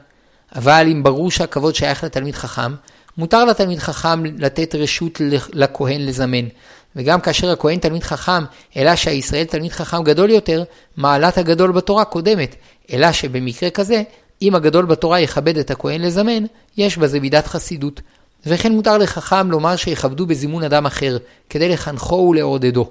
אבל 0.55 0.87
אם 0.93 1.03
ברור 1.03 1.31
שהכבוד 1.31 1.75
שייך 1.75 2.05
לתלמיד 2.05 2.35
חכם, 2.35 2.75
מותר 3.19 3.45
לתלמיד 3.45 3.79
חכם 3.79 4.25
לתת 4.25 4.75
רשות 4.75 5.21
לכהן 5.53 6.01
לזמן. 6.01 6.49
וגם 6.97 7.21
כאשר 7.21 7.51
הכהן 7.51 7.79
תלמיד 7.79 8.03
חכם, 8.03 8.45
אלא 8.77 8.97
שהישראל 8.97 9.45
תלמיד 9.45 9.73
חכם 9.73 10.03
גדול 10.03 10.31
יותר, 10.31 10.63
מעלת 10.97 11.39
הגדול 11.39 11.73
בתורה 11.73 12.05
קודמת. 12.05 12.57
אלא 12.93 13.13
שבמקרה 13.13 13.71
כזה, 13.71 14.03
אם 14.43 14.55
הגדול 14.55 14.85
בתורה 14.85 15.21
יכבד 15.21 15.59
את 15.59 15.71
הכהן 15.71 16.01
לזמן, 16.01 16.45
יש 16.77 16.99
בזה 16.99 17.21
מידת 17.21 17.47
חסידות. 17.47 18.01
וכן 18.47 18.73
מותר 18.73 18.99
לחכם 18.99 19.51
לומר 19.51 19.77
שיכבדו 19.77 20.27
בזימון 20.27 20.63
אדם 20.63 20.87
אחר, 20.87 21.17
כדי 21.51 21.69
לחנכו 21.69 22.15
ולעודדו. 22.15 22.91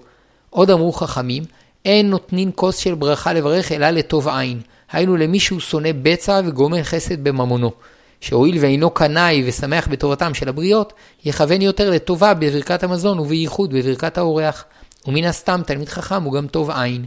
עוד 0.50 0.70
אמרו 0.70 0.94
חכמים, 0.94 1.44
אין 1.86 2.10
נותנין 2.10 2.52
כוס 2.56 2.78
של 2.78 2.96
ברכה 2.96 3.34
לברך 3.34 3.72
אלא 3.72 3.90
לטוב 3.90 4.28
עין, 4.28 4.62
היינו 4.92 5.18
למי 5.18 5.40
שהוא 5.40 5.60
שונא 5.60 5.90
בצע 6.02 6.42
וגומר 6.46 6.84
חסד 6.84 7.24
בממונו. 7.24 7.72
שהואיל 8.24 8.58
ואינו 8.60 8.90
קנאי 8.90 9.44
ושמח 9.46 9.88
בטובתם 9.88 10.34
של 10.34 10.50
הבריות, 10.50 10.94
יכוון 11.26 11.62
יותר 11.62 11.90
לטובה 11.90 12.34
בברכת 12.34 12.84
המזון 12.84 13.20
ובייחוד 13.20 13.74
בברכת 13.74 14.18
האורח. 14.18 14.66
ומן 15.08 15.24
הסתם 15.24 15.62
תלמיד 15.66 15.90
חכם 15.90 16.24
הוא 16.24 16.34
גם 16.34 16.48
טוב 16.48 16.72
עין. 16.72 17.06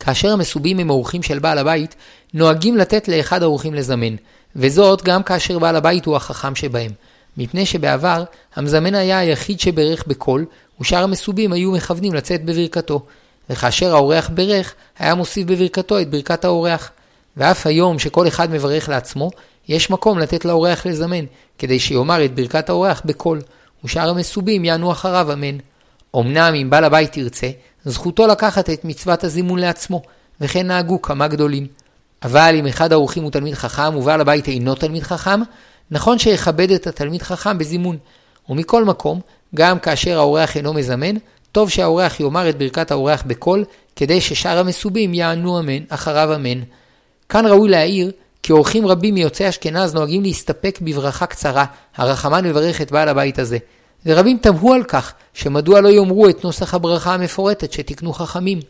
כאשר 0.00 0.32
המסובים 0.32 0.78
הם 0.78 0.90
אורחים 0.90 1.22
של 1.22 1.38
בעל 1.38 1.58
הבית, 1.58 1.94
נוהגים 2.34 2.76
לתת 2.76 3.08
לאחד 3.08 3.42
האורחים 3.42 3.74
לזמן, 3.74 4.16
וזאת 4.56 5.02
גם 5.02 5.22
כאשר 5.22 5.58
בעל 5.58 5.76
הבית 5.76 6.04
הוא 6.04 6.16
החכם 6.16 6.54
שבהם. 6.54 6.90
מפני 7.36 7.66
שבעבר, 7.66 8.24
המזמן 8.56 8.94
היה 8.94 9.18
היחיד 9.18 9.60
שברך 9.60 10.06
בקול, 10.06 10.44
ושאר 10.80 11.02
המסובים 11.02 11.52
היו 11.52 11.72
מכוונים 11.72 12.14
לצאת 12.14 12.44
בברכתו. 12.44 13.02
וכאשר 13.50 13.94
האורח 13.94 14.30
ברך, 14.34 14.74
היה 14.98 15.14
מוסיף 15.14 15.46
בברכתו 15.46 16.00
את 16.00 16.10
ברכת 16.10 16.44
האורח. 16.44 16.90
ואף 17.36 17.66
היום 17.66 17.98
שכל 17.98 18.28
אחד 18.28 18.50
מברך 18.50 18.88
לעצמו, 18.88 19.30
יש 19.68 19.90
מקום 19.90 20.18
לתת 20.18 20.44
לאורח 20.44 20.86
לזמן, 20.86 21.24
כדי 21.58 21.78
שיאמר 21.78 22.24
את 22.24 22.34
ברכת 22.34 22.68
האורח 22.68 23.02
בקול, 23.04 23.40
ושאר 23.84 24.10
המסובים 24.10 24.64
יענו 24.64 24.92
אחריו 24.92 25.32
אמן. 25.32 25.56
אמנם 26.16 26.54
אם 26.54 26.70
בעל 26.70 26.84
הבית 26.84 27.16
ירצה, 27.16 27.50
זכותו 27.84 28.26
לקחת 28.26 28.70
את 28.70 28.84
מצוות 28.84 29.24
הזימון 29.24 29.58
לעצמו, 29.58 30.02
וכן 30.40 30.66
נהגו 30.66 31.02
כמה 31.02 31.28
גדולים. 31.28 31.66
אבל 32.22 32.56
אם 32.58 32.66
אחד 32.66 32.92
האורחים 32.92 33.22
הוא 33.22 33.30
תלמיד 33.30 33.54
חכם 33.54 33.96
ובעל 33.96 34.20
הבית 34.20 34.48
אינו 34.48 34.74
תלמיד 34.74 35.02
חכם, 35.02 35.40
נכון 35.90 36.18
שיכבד 36.18 36.70
את 36.70 36.86
התלמיד 36.86 37.22
חכם 37.22 37.58
בזימון. 37.58 37.96
ומכל 38.48 38.84
מקום, 38.84 39.20
גם 39.54 39.78
כאשר 39.78 40.18
האורח 40.18 40.56
אינו 40.56 40.72
מזמן, 40.72 41.14
טוב 41.52 41.70
שהאורח 41.70 42.20
יאמר 42.20 42.48
את 42.48 42.58
ברכת 42.58 42.90
האורח 42.90 43.22
בקול, 43.26 43.64
כדי 43.96 44.20
ששאר 44.20 44.58
המסובים 44.58 45.14
יענו 45.14 45.58
אמן, 45.58 45.82
אחריו 45.88 46.34
אמן. 46.34 46.60
כאן 47.28 47.46
ראוי 47.46 47.68
להעיר, 47.68 48.10
כי 48.44 48.52
אורחים 48.52 48.86
רבים 48.86 49.14
מיוצאי 49.14 49.48
אשכנז 49.48 49.94
נוהגים 49.94 50.22
להסתפק 50.22 50.78
בברכה 50.82 51.26
קצרה, 51.26 51.64
הרחמן 51.96 52.44
מברך 52.44 52.80
את 52.80 52.92
בעל 52.92 53.08
הבית 53.08 53.38
הזה. 53.38 53.58
ורבים 54.06 54.38
תמהו 54.38 54.72
על 54.72 54.84
כך, 54.84 55.12
שמדוע 55.34 55.80
לא 55.80 55.88
יאמרו 55.88 56.28
את 56.28 56.44
נוסח 56.44 56.74
הברכה 56.74 57.14
המפורטת 57.14 57.72
שתיקנו 57.72 58.12
חכמים. 58.12 58.60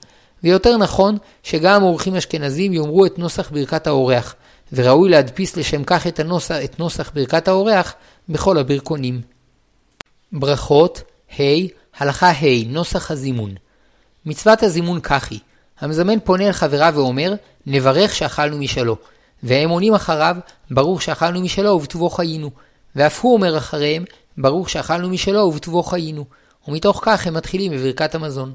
ויותר 0.42 0.76
נכון, 0.76 1.18
שגם 1.42 1.82
אורחים 1.82 2.16
אשכנזים 2.16 2.72
יאמרו 2.72 3.06
את 3.06 3.18
נוסח 3.18 3.50
ברכת 3.50 3.86
האורח, 3.86 4.34
וראוי 4.72 5.10
להדפיס 5.10 5.56
לשם 5.56 5.84
כך 5.84 6.06
את, 6.06 6.20
הנוסח, 6.20 6.54
את 6.64 6.78
נוסח 6.78 7.10
ברכת 7.14 7.48
האורח 7.48 7.94
בכל 8.28 8.58
הברכונים. 8.58 9.20
ברכות, 10.32 11.02
ה', 11.40 11.42
הלכה 11.98 12.30
ה', 12.30 12.64
נוסח 12.66 13.10
הזימון. 13.10 13.54
מצוות 14.26 14.62
הזימון 14.62 15.00
כך 15.00 15.30
היא, 15.30 15.40
המזמן 15.80 16.20
פונה 16.20 16.46
אל 16.46 16.52
חבריו 16.52 16.92
ואומר, 16.96 17.34
נברך 17.66 18.14
שאכלנו 18.14 18.58
משלו. 18.58 18.96
והם 19.44 19.70
עונים 19.70 19.94
אחריו, 19.94 20.36
ברוך 20.70 21.02
שאכלנו 21.02 21.40
משלו 21.40 21.70
ובטובו 21.70 22.10
חיינו. 22.10 22.50
ואף 22.96 23.20
הוא 23.20 23.34
אומר 23.34 23.58
אחריהם, 23.58 24.04
ברוך 24.38 24.70
שאכלנו 24.70 25.08
משלו 25.08 25.40
ובטובו 25.40 25.82
חיינו. 25.82 26.24
ומתוך 26.68 27.00
כך 27.04 27.26
הם 27.26 27.34
מתחילים 27.34 27.72
בברכת 27.72 28.14
המזון. 28.14 28.52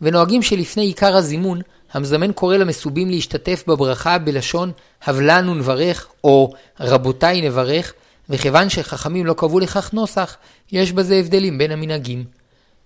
ונוהגים 0.00 0.42
שלפני 0.42 0.82
עיקר 0.82 1.16
הזימון, 1.16 1.60
המזמן 1.92 2.32
קורא 2.32 2.56
למסובים 2.56 3.10
להשתתף 3.10 3.64
בברכה 3.66 4.18
בלשון 4.18 4.72
הבלנו 5.04 5.54
נברך 5.54 6.08
או 6.24 6.52
רבותיי 6.80 7.40
נברך, 7.40 7.92
וכיוון 8.30 8.68
שחכמים 8.68 9.26
לא 9.26 9.34
קבעו 9.34 9.60
לכך 9.60 9.92
נוסח, 9.92 10.36
יש 10.72 10.92
בזה 10.92 11.14
הבדלים 11.14 11.58
בין 11.58 11.70
המנהגים. 11.70 12.24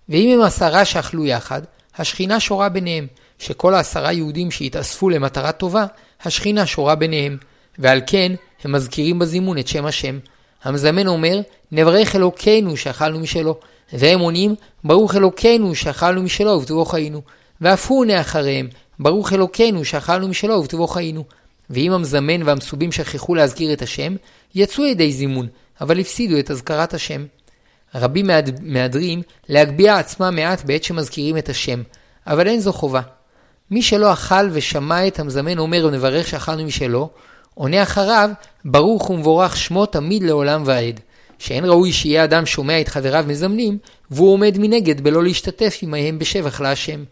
ואם 0.08 0.38
הם 0.38 0.44
עשרה 0.44 0.84
שאכלו 0.84 1.26
יחד, 1.26 1.62
השכינה 1.98 2.40
שורה 2.40 2.68
ביניהם, 2.68 3.06
שכל 3.38 3.74
העשרה 3.74 4.12
יהודים 4.12 4.50
שהתאספו 4.50 5.10
למטרה 5.10 5.52
טובה, 5.52 5.86
השכינה 6.24 6.66
שורה 6.66 6.94
ביניהם, 6.94 7.36
ועל 7.78 8.00
כן 8.06 8.32
הם 8.64 8.72
מזכירים 8.72 9.18
בזימון 9.18 9.58
את 9.58 9.68
שם 9.68 9.86
השם. 9.86 10.18
המזמן 10.64 11.06
אומר, 11.06 11.40
נברך 11.72 12.16
אלוקינו 12.16 12.76
שאכלנו 12.76 13.20
משלו, 13.20 13.58
והם 13.92 14.20
עונים, 14.20 14.54
ברוך 14.84 15.16
אלוקינו 15.16 15.74
שאכלנו 15.74 16.22
משלו 16.22 16.50
ובטובו 16.50 16.84
חיינו. 16.84 17.22
ואף 17.60 17.90
הוא 17.90 18.00
עונה 18.00 18.20
אחריהם, 18.20 18.68
ברוך 18.98 19.32
אלוקינו 19.32 19.84
שאכלנו 19.84 20.28
משלו 20.28 20.54
ובטובו 20.54 20.86
חיינו. 20.86 21.24
ואם 21.70 21.92
המזמן 21.92 22.42
והמסובים 22.42 22.92
שכחו 22.92 23.34
להזכיר 23.34 23.72
את 23.72 23.82
השם, 23.82 24.16
יצאו 24.54 24.84
ידי 24.84 25.12
זימון, 25.12 25.46
אבל 25.80 26.00
הפסידו 26.00 26.38
את 26.38 26.50
אזכרת 26.50 26.94
השם. 26.94 27.26
רבים 27.94 28.30
מהדרים 28.60 29.22
להגביה 29.48 29.98
עצמם 29.98 30.36
מעט 30.36 30.64
בעת 30.64 30.84
שמזכירים 30.84 31.38
את 31.38 31.48
השם, 31.48 31.82
אבל 32.26 32.48
אין 32.48 32.60
זו 32.60 32.72
חובה. 32.72 33.00
מי 33.70 33.82
שלא 33.82 34.12
אכל 34.12 34.48
ושמע 34.52 35.06
את 35.06 35.20
המזמן 35.20 35.58
אומר 35.58 35.86
ונברך 35.86 36.28
שאכלנו 36.28 36.64
משלו, 36.64 37.10
עונה 37.54 37.82
אחריו, 37.82 38.30
ברוך 38.64 39.10
ומבורך 39.10 39.56
שמו 39.56 39.86
תמיד 39.86 40.22
לעולם 40.22 40.62
ועד. 40.64 41.00
שאין 41.38 41.64
ראוי 41.64 41.92
שיהיה 41.92 42.24
אדם 42.24 42.46
שומע 42.46 42.80
את 42.80 42.88
חבריו 42.88 43.24
מזמנים, 43.28 43.78
והוא 44.10 44.32
עומד 44.32 44.58
מנגד 44.58 45.00
בלא 45.00 45.22
להשתתף 45.22 45.78
עמהם 45.82 46.18
בשבח 46.18 46.60
להשם. 46.60 47.04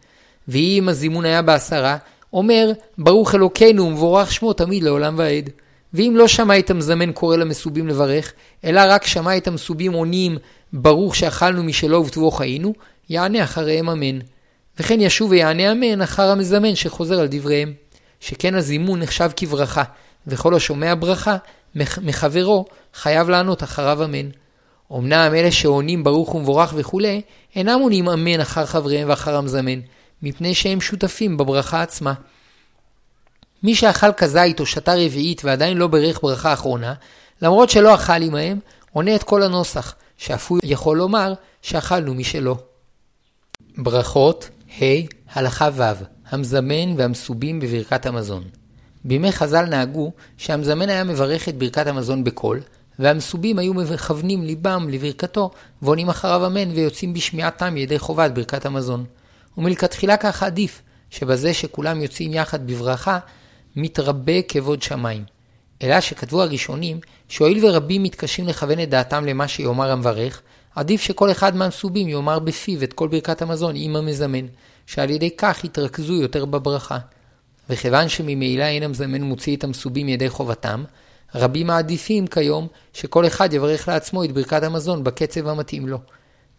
ואם 0.49 0.87
הזימון 0.89 1.25
היה 1.25 1.43
בעשרה, 1.43 1.97
אומר, 2.33 2.73
ברוך 2.99 3.35
אלוקינו 3.35 3.87
ומבורך 3.87 4.33
שמו 4.33 4.53
תמיד 4.53 4.83
לעולם 4.83 5.15
ועד. 5.19 5.51
ואם 5.95 6.15
לא 6.17 6.29
שמע 6.29 6.59
את 6.59 6.71
המזמן 6.71 7.13
קורא 7.13 7.37
למסובים 7.37 7.89
לברך, 7.89 8.33
אלא 8.65 8.81
רק 8.89 9.07
שמע 9.07 9.37
את 9.37 9.49
המסובים 9.49 9.93
עונים, 9.93 10.39
ברוך 10.73 11.17
שאכלנו 11.17 11.63
משלו 11.63 11.99
ובטובו 11.99 12.31
חיינו, 12.31 12.75
יענה 13.11 13.45
אחריהם 13.45 13.89
אמן. 13.91 14.19
וכן 14.78 15.00
ישוב 15.00 15.30
ויענה 15.30 15.73
אמן 15.73 16.02
אחר 16.02 16.30
המזמן 16.30 16.75
שחוזר 16.75 17.21
על 17.21 17.26
דבריהם. 17.30 17.73
שכן 18.21 18.54
הזימון 18.54 19.02
נחשב 19.02 19.30
כברכה, 19.37 19.83
וכל 20.26 20.54
השומע 20.54 20.95
ברכה 20.99 21.37
מחברו 22.02 22.64
חייב 22.95 23.28
לענות 23.28 23.62
אחריו 23.62 24.04
אמן. 24.04 24.28
אמנם 24.92 25.33
אלה 25.35 25.52
שעונים 25.52 26.04
ברוך 26.04 26.35
ומבורך 26.35 26.73
וכולי, 26.76 27.23
אינם 27.56 27.80
עונים 27.80 28.09
אמן 28.09 28.40
אחר 28.40 28.66
חבריהם 28.66 29.09
ואחר 29.09 29.37
המזמן, 29.37 29.80
מפני 30.23 30.54
שהם 30.54 30.80
שותפים 30.80 31.37
בברכה 31.37 31.83
עצמה. 31.83 32.14
מי 33.62 33.75
שאכל 33.75 34.12
כזית 34.12 34.61
או 34.61 34.66
שתה 34.66 34.95
רביעית 34.95 35.45
ועדיין 35.45 35.76
לא 35.76 35.87
ברך 35.87 36.21
ברכה 36.23 36.52
אחרונה, 36.52 36.95
למרות 37.42 37.71
שלא 37.71 37.95
אכל 37.95 38.23
עמהם, 38.23 38.59
עונה 38.92 39.14
את 39.14 39.23
כל 39.23 39.42
הנוסח, 39.42 39.95
שאף 40.16 40.50
הוא 40.50 40.59
יכול 40.64 40.97
לומר 40.97 41.33
שאכלנו 41.62 42.14
משלו. 42.14 42.56
ברכות 43.76 44.50
ה' 44.83 45.06
הלכה 45.33 45.68
ו' 45.75 46.04
המזמן 46.28 46.97
והמסובים 46.97 47.61
בברכת 47.61 48.06
המזון. 48.06 48.45
בימי 49.04 49.33
חז"ל 49.33 49.64
נהגו 49.64 50.12
שהמזמן 50.37 50.88
היה 50.88 51.04
מברך 51.04 51.49
את 51.49 51.59
ברכת 51.59 51.87
המזון 51.87 52.25
בקול, 52.25 52.61
והמסובים 52.99 53.59
היו 53.59 53.75
מכוונים 53.75 54.45
ליבם 54.45 54.87
לברכתו, 54.90 55.50
ועונים 55.83 56.09
אחריו 56.09 56.47
אמן 56.47 56.71
ויוצאים 56.71 57.12
בשמיעתם 57.12 57.76
ידי 57.76 57.99
חובת 57.99 58.30
ברכת 58.30 58.66
המזון. 58.66 59.04
ומלכתחילה 59.59 60.16
כך 60.16 60.42
עדיף, 60.42 60.83
שבזה 61.11 61.54
שכולם 61.54 62.02
יוצאים 62.02 62.33
יחד 62.33 62.66
בברכה, 62.66 63.18
מתרבה 63.76 64.42
כבוד 64.49 64.83
שמיים. 64.83 65.25
אלא 65.83 66.00
שכתבו 66.00 66.42
הראשונים, 66.42 67.00
שהואיל 67.28 67.66
ורבים 67.66 68.02
מתקשים 68.02 68.49
לכוון 68.49 68.80
את 68.80 68.90
דעתם 68.90 69.25
למה 69.25 69.49
שיאמר 69.49 69.90
המברך, 69.90 70.42
עדיף 70.76 71.00
שכל 71.00 71.30
אחד 71.30 71.56
מהמסובים 71.56 72.09
יאמר 72.09 72.38
בפיו 72.38 72.83
את 72.83 72.92
כל 72.92 73.09
ברכת 73.09 73.42
המזון 73.42 73.73
עם 73.76 73.97
המזמן, 73.97 74.47
שעל 74.87 75.11
ידי 75.11 75.30
כך 75.38 75.64
יתרכזו 75.64 76.12
יותר 76.12 76.45
בברכה. 76.45 76.99
וכיוון 77.71 78.09
שממילא 78.09 78.64
אין 78.64 78.83
המזמן 78.83 79.23
מוציא 79.23 79.56
את 79.56 79.64
המסובים 79.64 80.09
ידי 80.09 80.28
חובתם, 80.28 80.85
רבים 81.35 81.66
מעדיפים 81.66 82.26
כיום 82.26 82.66
שכל 82.92 83.26
אחד 83.26 83.52
יברך 83.52 83.88
לעצמו 83.88 84.25
את 84.25 84.33
ברכת 84.33 84.62
המזון 84.62 85.04
בקצב 85.04 85.49
המתאים 85.49 85.88
לו. 85.88 85.99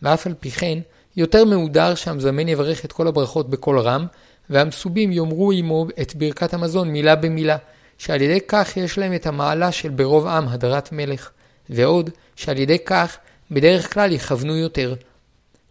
ואף 0.02 0.28
על 0.28 0.34
פי 0.40 0.52
כן, 0.52 0.80
יותר 1.18 1.46
מהודר 1.46 1.96
שהמזמן 1.96 2.48
יברך 2.48 2.86
את 2.86 2.92
כל 2.92 3.08
הברכות 3.08 3.50
בקול 3.50 3.80
רם, 3.80 4.06
והמסובים 4.50 5.12
יאמרו 5.12 5.52
עמו 5.52 5.88
את 6.02 6.16
ברכת 6.16 6.54
המזון 6.54 6.90
מילה 6.90 7.16
במילה, 7.16 7.58
שעל 7.98 8.22
ידי 8.22 8.40
כך 8.48 8.78
יש 8.78 8.98
להם 8.98 9.14
את 9.14 9.26
המעלה 9.26 9.72
של 9.72 9.90
ברוב 9.90 10.28
עם 10.28 10.48
הדרת 10.48 10.92
מלך, 10.92 11.30
ועוד 11.70 12.10
שעל 12.36 12.58
ידי 12.58 12.78
כך 12.86 13.18
בדרך 13.52 13.94
כלל 13.94 14.12
יכוונו 14.12 14.56
יותר. 14.56 14.96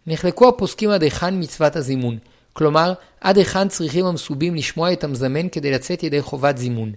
נחלקו 0.07 0.49
הפוסקים 0.49 0.89
עד 0.89 1.03
היכן 1.03 1.39
מצוות 1.39 1.75
הזימון, 1.75 2.17
כלומר, 2.53 2.93
עד 3.21 3.37
היכן 3.37 3.67
צריכים 3.67 4.05
המסובים 4.05 4.55
לשמוע 4.55 4.93
את 4.93 5.03
המזמן 5.03 5.49
כדי 5.49 5.71
לצאת 5.71 6.03
ידי 6.03 6.21
חובת 6.21 6.57
זימון. 6.57 6.91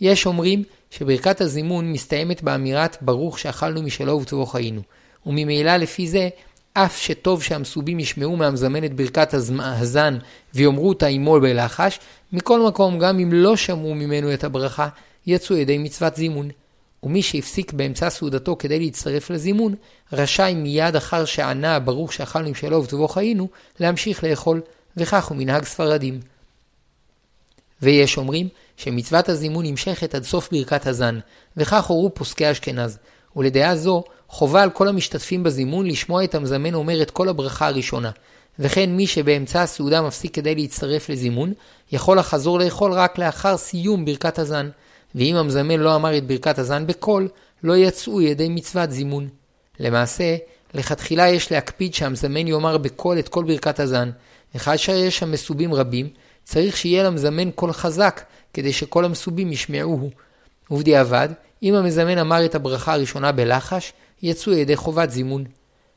יש 0.00 0.26
אומרים 0.26 0.62
שברכת 0.90 1.40
הזימון 1.40 1.92
מסתיימת 1.92 2.42
באמירת 2.42 2.96
ברוך 3.00 3.38
שאכלנו 3.38 3.82
משלו 3.82 4.12
ובטובו 4.12 4.46
חיינו, 4.46 4.80
וממילא 5.26 5.76
לפי 5.76 6.08
זה, 6.08 6.28
אף 6.72 6.98
שטוב 6.98 7.42
שהמסובים 7.42 8.00
ישמעו 8.00 8.36
מהמזמן 8.36 8.84
את 8.84 8.94
ברכת 8.94 9.34
הזן 9.34 10.18
ויאמרו 10.54 10.88
אותה 10.88 11.06
עמו 11.06 11.40
בלחש, 11.40 11.98
מכל 12.32 12.66
מקום, 12.66 12.98
גם 12.98 13.18
אם 13.18 13.32
לא 13.32 13.56
שמעו 13.56 13.94
ממנו 13.94 14.34
את 14.34 14.44
הברכה, 14.44 14.88
יצאו 15.26 15.56
ידי 15.56 15.78
מצוות 15.78 16.16
זימון. 16.16 16.48
ומי 17.06 17.22
שהפסיק 17.22 17.72
באמצע 17.72 18.10
סעודתו 18.10 18.56
כדי 18.58 18.78
להצטרף 18.78 19.30
לזימון, 19.30 19.74
רשאי 20.12 20.54
מיד 20.54 20.96
אחר 20.96 21.24
שענה 21.24 21.78
ברוך 21.78 22.12
שאכלנו 22.12 22.50
משלו 22.50 22.76
ובטובו 22.76 23.08
חיינו, 23.08 23.48
להמשיך 23.80 24.24
לאכול, 24.24 24.60
וכך 24.96 25.26
הוא 25.26 25.36
מנהג 25.36 25.64
ספרדים. 25.64 26.20
ויש 27.82 28.16
אומרים 28.16 28.48
שמצוות 28.76 29.28
הזימון 29.28 29.66
נמשכת 29.66 30.14
עד 30.14 30.24
סוף 30.24 30.48
ברכת 30.52 30.86
הזן, 30.86 31.18
וכך 31.56 31.84
הורו 31.84 32.14
פוסקי 32.14 32.50
אשכנז. 32.50 32.98
ולדעה 33.36 33.76
זו, 33.76 34.04
חובה 34.28 34.62
על 34.62 34.70
כל 34.70 34.88
המשתתפים 34.88 35.42
בזימון 35.42 35.86
לשמוע 35.86 36.24
את 36.24 36.34
המזמן 36.34 36.74
אומר 36.74 37.02
את 37.02 37.10
כל 37.10 37.28
הברכה 37.28 37.66
הראשונה. 37.66 38.10
וכן 38.58 38.90
מי 38.90 39.06
שבאמצע 39.06 39.62
הסעודה 39.62 40.02
מפסיק 40.02 40.34
כדי 40.34 40.54
להצטרף 40.54 41.08
לזימון, 41.08 41.52
יכול 41.92 42.18
לחזור 42.18 42.58
לאכול 42.58 42.92
רק 42.92 43.18
לאחר 43.18 43.56
סיום 43.56 44.04
ברכת 44.04 44.38
הזן. 44.38 44.70
ואם 45.16 45.36
המזמן 45.36 45.80
לא 45.80 45.94
אמר 45.94 46.18
את 46.18 46.26
ברכת 46.26 46.58
הזן 46.58 46.86
בקול, 46.86 47.28
לא 47.62 47.76
יצאו 47.76 48.22
ידי 48.22 48.48
מצוות 48.48 48.90
זימון. 48.90 49.28
למעשה, 49.80 50.36
לכתחילה 50.74 51.28
יש 51.28 51.52
להקפיד 51.52 51.94
שהמזמן 51.94 52.46
יאמר 52.46 52.78
בקול 52.78 53.18
את 53.18 53.28
כל 53.28 53.44
ברכת 53.44 53.80
הזן, 53.80 54.10
וכאשר 54.54 54.94
יש 54.94 55.18
שם 55.18 55.30
מסובים 55.32 55.74
רבים, 55.74 56.08
צריך 56.44 56.76
שיהיה 56.76 57.02
למזמן 57.02 57.50
קול 57.50 57.72
חזק, 57.72 58.20
כדי 58.54 58.72
שכל 58.72 59.04
המסובים 59.04 59.52
ישמעוהו. 59.52 60.10
ובדיעבד, 60.70 61.28
אם 61.62 61.74
המזמן 61.74 62.18
אמר 62.18 62.44
את 62.44 62.54
הברכה 62.54 62.92
הראשונה 62.92 63.32
בלחש, 63.32 63.92
יצאו 64.22 64.52
ידי 64.52 64.76
חובת 64.76 65.10
זימון. 65.10 65.44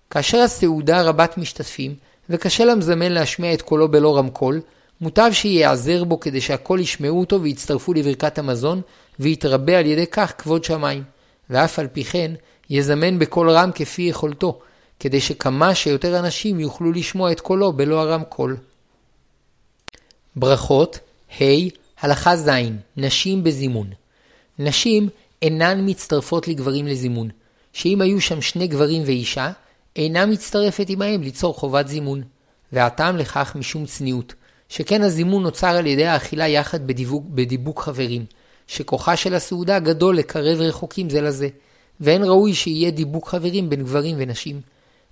כאשר 0.09 0.37
הסעודה 0.37 1.01
רבת 1.01 1.37
משתתפים, 1.37 1.95
וקשה 2.29 2.65
למזמן 2.65 3.11
להשמיע 3.11 3.53
את 3.53 3.61
קולו 3.61 3.91
בלא 3.91 4.17
רמקול, 4.17 4.61
מוטב 5.01 5.29
שיעזר 5.33 6.03
בו 6.03 6.19
כדי 6.19 6.41
שהכל 6.41 6.79
ישמעו 6.81 7.19
אותו 7.19 7.41
ויצטרפו 7.41 7.93
לברכת 7.93 8.37
המזון, 8.37 8.81
ויתרבה 9.19 9.79
על 9.79 9.85
ידי 9.85 10.07
כך 10.07 10.33
כבוד 10.37 10.63
שמיים. 10.63 11.03
ואף 11.49 11.79
על 11.79 11.87
פי 11.87 12.03
כן, 12.03 12.31
יזמן 12.69 13.19
בקול 13.19 13.49
רם 13.49 13.71
כפי 13.75 14.01
יכולתו, 14.01 14.59
כדי 14.99 15.21
שכמה 15.21 15.75
שיותר 15.75 16.19
אנשים 16.19 16.59
יוכלו 16.59 16.91
לשמוע 16.91 17.31
את 17.31 17.39
קולו 17.39 17.73
בלא 17.73 18.01
הרמקול. 18.01 18.57
ברכות, 20.35 20.99
ה' 21.41 21.43
הלכה 22.01 22.35
ז' 22.35 22.49
נשים 22.97 23.43
בזימון. 23.43 23.89
נשים 24.59 25.09
אינן 25.41 25.89
מצטרפות 25.89 26.47
לגברים 26.47 26.87
לזימון, 26.87 27.29
שאם 27.73 28.01
היו 28.01 28.21
שם 28.21 28.41
שני 28.41 28.67
גברים 28.67 29.03
ואישה, 29.05 29.51
אינה 29.95 30.25
מצטרפת 30.25 30.85
עמהם 30.89 31.21
ליצור 31.21 31.53
חובת 31.53 31.87
זימון. 31.87 32.23
והטעם 32.71 33.17
לכך 33.17 33.55
משום 33.55 33.85
צניעות, 33.85 34.33
שכן 34.69 35.01
הזימון 35.01 35.43
נוצר 35.43 35.67
על 35.67 35.87
ידי 35.87 36.05
האכילה 36.05 36.47
יחד 36.47 36.87
בדיבוק, 36.87 37.25
בדיבוק 37.29 37.81
חברים, 37.81 38.25
שכוחה 38.69 39.15
של 39.15 39.33
הסעודה 39.33 39.79
גדול 39.79 40.17
לקרב 40.17 40.61
רחוקים 40.61 41.09
זה 41.09 41.21
לזה, 41.21 41.47
ואין 42.01 42.23
ראוי 42.23 42.53
שיהיה 42.53 42.91
דיבוק 42.91 43.27
חברים 43.27 43.69
בין 43.69 43.83
גברים 43.83 44.15
ונשים. 44.19 44.61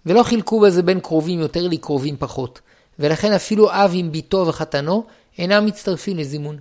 ולא 0.05 0.23
חילקו 0.23 0.59
בזה 0.59 0.83
בין 0.83 0.99
קרובים 0.99 1.39
יותר 1.39 1.67
לקרובים 1.67 2.15
פחות, 2.19 2.61
ולכן 2.99 3.33
אפילו 3.33 3.71
אב 3.71 3.91
עם 3.93 4.11
ביתו 4.11 4.45
וחתנו 4.47 5.03
אינם 5.37 5.65
מצטרפים 5.65 6.17
לזימון. 6.17 6.57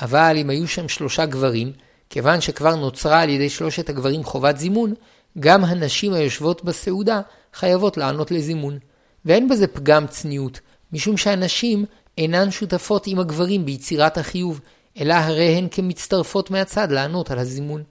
אבל 0.00 0.36
אם 0.36 0.50
היו 0.50 0.68
שם 0.68 0.88
שלושה 0.88 1.26
גברים, 1.26 1.72
כיוון 2.10 2.40
שכבר 2.40 2.74
נוצרה 2.74 3.20
על 3.20 3.28
ידי 3.28 3.50
שלושת 3.50 3.88
הגברים 3.88 4.24
חובת 4.24 4.58
זימון, 4.58 4.94
גם 5.40 5.64
הנשים 5.64 6.12
היושבות 6.12 6.64
בסעודה 6.64 7.20
חייבות 7.54 7.96
לענות 7.96 8.30
לזימון. 8.30 8.78
ואין 9.24 9.48
בזה 9.48 9.66
פגם 9.66 10.06
צניעות, 10.06 10.60
משום 10.92 11.16
שהנשים 11.16 11.84
אינן 12.18 12.50
שותפות 12.50 13.06
עם 13.06 13.18
הגברים 13.18 13.64
ביצירת 13.64 14.18
החיוב, 14.18 14.60
אלא 15.00 15.14
הרי 15.14 15.48
הן 15.48 15.68
כמצטרפות 15.70 16.50
מהצד 16.50 16.90
לענות 16.90 17.30
על 17.30 17.38
הזימון. 17.38 17.82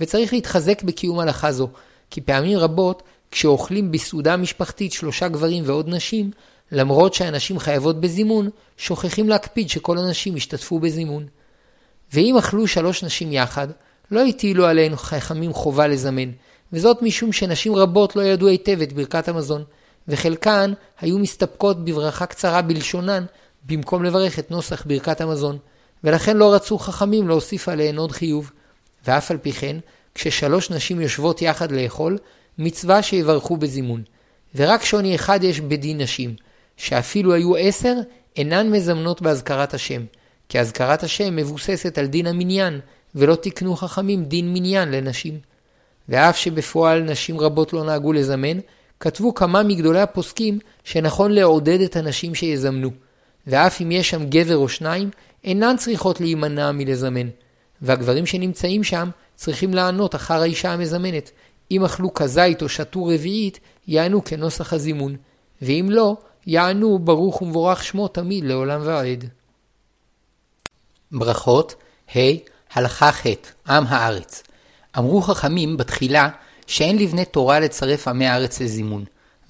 וצריך 0.00 0.32
להתחזק 0.32 0.82
בקיום 0.82 1.18
הלכה 1.18 1.52
זו, 1.52 1.68
כי 2.10 2.20
פעמים 2.20 2.58
רבות, 2.58 3.02
כשאוכלים 3.30 3.90
בסעודה 3.90 4.36
משפחתית 4.36 4.92
שלושה 4.92 5.28
גברים 5.28 5.62
ועוד 5.66 5.88
נשים, 5.88 6.30
למרות 6.72 7.14
שהנשים 7.14 7.58
חייבות 7.58 8.00
בזימון, 8.00 8.50
שוכחים 8.76 9.28
להקפיד 9.28 9.70
שכל 9.70 9.98
הנשים 9.98 10.36
ישתתפו 10.36 10.78
בזימון. 10.78 11.26
ואם 12.12 12.36
אכלו 12.38 12.66
שלוש 12.66 13.04
נשים 13.04 13.32
יחד, 13.32 13.68
לא 14.10 14.26
הטילו 14.26 14.66
עליהן 14.66 14.96
חכמים 14.96 15.52
חובה 15.52 15.86
לזמן, 15.86 16.30
וזאת 16.72 17.02
משום 17.02 17.32
שנשים 17.32 17.74
רבות 17.74 18.16
לא 18.16 18.22
ידעו 18.22 18.48
היטב 18.48 18.80
את 18.82 18.92
ברכת 18.92 19.28
המזון, 19.28 19.64
וחלקן 20.08 20.72
היו 21.00 21.18
מסתפקות 21.18 21.84
בברכה 21.84 22.26
קצרה 22.26 22.62
בלשונן, 22.62 23.24
במקום 23.66 24.04
לברך 24.04 24.38
את 24.38 24.50
נוסח 24.50 24.84
ברכת 24.86 25.20
המזון, 25.20 25.58
ולכן 26.04 26.36
לא 26.36 26.54
רצו 26.54 26.78
חכמים 26.78 27.28
להוסיף 27.28 27.68
עליהן 27.68 27.96
עוד 27.96 28.12
חיוב. 28.12 28.50
ואף 29.06 29.30
על 29.30 29.38
פי 29.38 29.52
כן, 29.52 29.76
כששלוש 30.14 30.70
נשים 30.70 31.00
יושבות 31.00 31.42
יחד 31.42 31.72
לאכול, 31.72 32.18
מצווה 32.58 33.02
שיברכו 33.02 33.56
בזימון. 33.56 34.02
ורק 34.54 34.84
שוני 34.84 35.14
אחד 35.14 35.44
יש 35.44 35.60
בדין 35.60 36.00
נשים, 36.00 36.34
שאפילו 36.76 37.34
היו 37.34 37.56
עשר, 37.56 37.94
אינן 38.36 38.70
מזמנות 38.70 39.22
באזכרת 39.22 39.74
השם, 39.74 40.02
כי 40.48 40.60
אזכרת 40.60 41.02
השם 41.02 41.36
מבוססת 41.36 41.98
על 41.98 42.06
דין 42.06 42.26
המניין, 42.26 42.80
ולא 43.14 43.34
תקנו 43.34 43.76
חכמים 43.76 44.24
דין 44.24 44.52
מניין 44.52 44.90
לנשים. 44.90 45.38
ואף 46.08 46.36
שבפועל 46.36 47.02
נשים 47.02 47.40
רבות 47.40 47.72
לא 47.72 47.84
נהגו 47.84 48.12
לזמן, 48.12 48.58
כתבו 49.00 49.34
כמה 49.34 49.62
מגדולי 49.62 50.00
הפוסקים 50.00 50.58
שנכון 50.84 51.32
לעודד 51.32 51.80
את 51.80 51.96
הנשים 51.96 52.34
שיזמנו. 52.34 52.90
ואף 53.46 53.80
אם 53.80 53.90
יש 53.90 54.10
שם 54.10 54.26
גבר 54.26 54.56
או 54.56 54.68
שניים, 54.68 55.10
אינן 55.44 55.76
צריכות 55.76 56.20
להימנע 56.20 56.72
מלזמן. 56.72 57.28
והגברים 57.82 58.26
שנמצאים 58.26 58.84
שם 58.84 59.10
צריכים 59.34 59.74
לענות 59.74 60.14
אחר 60.14 60.40
האישה 60.40 60.72
המזמנת. 60.72 61.30
אם 61.70 61.84
אכלו 61.84 62.14
כזית 62.14 62.62
או 62.62 62.68
שתו 62.68 63.04
רביעית, 63.04 63.60
יענו 63.86 64.24
כנוסח 64.24 64.72
הזימון. 64.72 65.16
ואם 65.62 65.86
לא, 65.90 66.16
יענו 66.46 66.98
ברוך 66.98 67.42
ומבורך 67.42 67.84
שמו 67.84 68.08
תמיד 68.08 68.44
לעולם 68.44 68.80
ועד. 68.84 69.24
ברכות, 71.12 71.74
ה' 72.16 72.18
הלכה 72.72 73.12
ח' 73.12 73.26
עם 73.68 73.84
הארץ. 73.88 74.42
אמרו 74.98 75.22
חכמים 75.22 75.76
בתחילה 75.76 76.28
שאין 76.66 76.98
לבני 76.98 77.24
תורה 77.24 77.60
לצרף 77.60 78.08
עמי 78.08 78.26
הארץ 78.26 78.60
לזימון, 78.60 79.04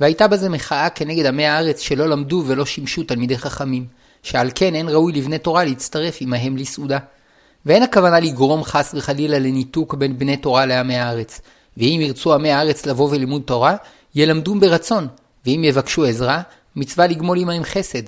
והייתה 0.04 0.28
בזה 0.28 0.48
מחאה 0.48 0.90
כנגד 0.90 1.26
עמי 1.26 1.46
הארץ 1.46 1.80
שלא 1.80 2.08
למדו 2.08 2.42
ולא 2.46 2.66
שימשו 2.66 3.02
תלמידי 3.02 3.38
חכמים, 3.38 3.86
שעל 4.22 4.50
כן 4.54 4.74
אין 4.74 4.88
ראוי 4.88 5.12
לבני 5.12 5.38
תורה 5.38 5.64
להצטרף 5.64 6.16
עמהם 6.20 6.56
לסעודה. 6.56 6.98
ואין 7.66 7.82
הכוונה 7.82 8.20
לגרום 8.20 8.64
חס 8.64 8.94
וחלילה 8.94 9.38
לניתוק 9.38 9.94
בין 9.94 10.18
בני 10.18 10.36
תורה 10.36 10.66
לעמי 10.66 10.96
הארץ, 10.96 11.40
ואם 11.76 11.98
ירצו 12.02 12.34
עמי 12.34 12.52
הארץ 12.52 12.86
לבוא 12.86 13.08
ולימוד 13.10 13.42
תורה, 13.42 13.76
ילמדום 14.14 14.60
ברצון, 14.60 15.08
ואם 15.46 15.62
יבקשו 15.64 16.04
עזרה, 16.04 16.42
מצווה 16.76 17.06
לגמול 17.06 17.38
עמהם 17.38 17.64
חסד. 17.64 18.02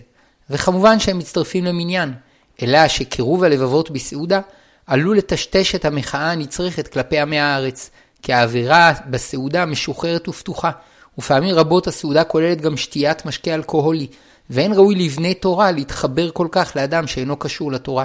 וכמובן 0.51 0.99
שהם 0.99 1.19
מצטרפים 1.19 1.65
למניין, 1.65 2.15
אלא 2.63 2.89
שקירוב 2.89 3.45
הלבבות 3.45 3.91
בסעודה 3.91 4.41
עלול 4.87 5.17
לטשטש 5.19 5.75
את 5.75 5.85
המחאה 5.85 6.33
הנצרכת 6.33 6.89
כלפי 6.89 7.19
עמי 7.19 7.39
הארץ, 7.39 7.91
כי 8.23 8.33
האווירה 8.33 8.93
בסעודה 9.11 9.67
משוחררת 9.67 10.29
ופתוחה, 10.29 10.71
ופעמים 11.19 11.55
רבות 11.55 11.87
הסעודה 11.87 12.25
כוללת 12.25 12.61
גם 12.61 12.77
שתיית 12.77 13.27
משקה 13.27 13.55
אלכוהולי, 13.55 14.07
ואין 14.51 14.73
ראוי 14.73 14.95
לבני 14.95 15.35
תורה 15.35 15.71
להתחבר 15.71 16.31
כל 16.31 16.49
כך 16.51 16.73
לאדם 16.77 17.07
שאינו 17.07 17.37
קשור 17.37 17.73
לתורה. 17.73 18.05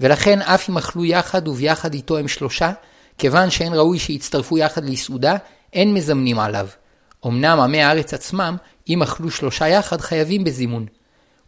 ולכן 0.00 0.42
אף 0.42 0.70
אם 0.70 0.76
אכלו 0.76 1.04
יחד 1.04 1.48
וביחד 1.48 1.94
איתו 1.94 2.18
הם 2.18 2.28
שלושה, 2.28 2.72
כיוון 3.18 3.50
שאין 3.50 3.74
ראוי 3.74 3.98
שיצטרפו 3.98 4.58
יחד 4.58 4.84
לסעודה, 4.84 5.36
אין 5.72 5.94
מזמנים 5.94 6.38
עליו. 6.38 6.68
אמנם 7.26 7.60
עמי 7.60 7.82
הארץ 7.82 8.14
עצמם, 8.14 8.56
אם 8.88 9.02
אכלו 9.02 9.30
שלושה 9.30 9.68
יחד, 9.68 10.00
חייבים 10.00 10.44
בזימון. 10.44 10.86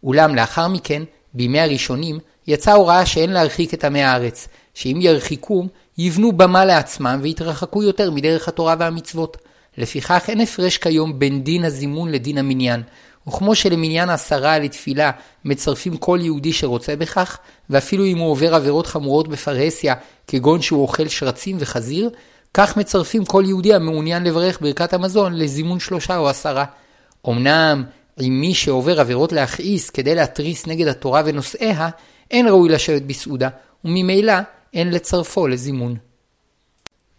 אולם 0.03 0.35
לאחר 0.35 0.67
מכן, 0.67 1.03
בימי 1.33 1.59
הראשונים, 1.59 2.19
יצאה 2.47 2.73
הוראה 2.73 3.05
שאין 3.05 3.29
להרחיק 3.29 3.73
את 3.73 3.83
עמי 3.83 4.03
הארץ, 4.03 4.47
שאם 4.73 4.97
ירחיקום, 5.01 5.67
יבנו 5.97 6.31
במה 6.31 6.65
לעצמם 6.65 7.19
ויתרחקו 7.21 7.83
יותר 7.83 8.11
מדרך 8.11 8.47
התורה 8.47 8.75
והמצוות. 8.79 9.37
לפיכך 9.77 10.25
אין 10.29 10.41
הפרש 10.41 10.77
כיום 10.77 11.19
בין 11.19 11.43
דין 11.43 11.65
הזימון 11.65 12.11
לדין 12.11 12.37
המניין, 12.37 12.83
וכמו 13.27 13.55
שלמניין 13.55 14.09
עשרה 14.09 14.59
לתפילה 14.59 15.11
מצרפים 15.45 15.97
כל 15.97 16.19
יהודי 16.21 16.53
שרוצה 16.53 16.95
בכך, 16.95 17.37
ואפילו 17.69 18.05
אם 18.05 18.17
הוא 18.17 18.31
עובר 18.31 18.55
עבירות 18.55 18.87
חמורות 18.87 19.27
בפרהסיה, 19.27 19.95
כגון 20.27 20.61
שהוא 20.61 20.81
אוכל 20.81 21.07
שרצים 21.07 21.57
וחזיר, 21.59 22.09
כך 22.53 22.77
מצרפים 22.77 23.25
כל 23.25 23.43
יהודי 23.47 23.73
המעוניין 23.73 24.23
לברך 24.23 24.61
ברכת 24.61 24.93
המזון 24.93 25.33
לזימון 25.33 25.79
שלושה 25.79 26.17
או 26.17 26.29
עשרה. 26.29 26.65
אמנם, 27.29 27.83
עם 28.19 28.41
מי 28.41 28.53
שעובר 28.53 28.99
עבירות 28.99 29.31
להכעיס 29.31 29.89
כדי 29.89 30.15
להתריס 30.15 30.67
נגד 30.67 30.87
התורה 30.87 31.21
ונושאיה, 31.25 31.89
אין 32.31 32.47
ראוי 32.47 32.69
לשבת 32.69 33.01
בסעודה, 33.01 33.49
וממילא 33.85 34.33
אין 34.73 34.91
לצרפו 34.91 35.47
לזימון. 35.47 35.95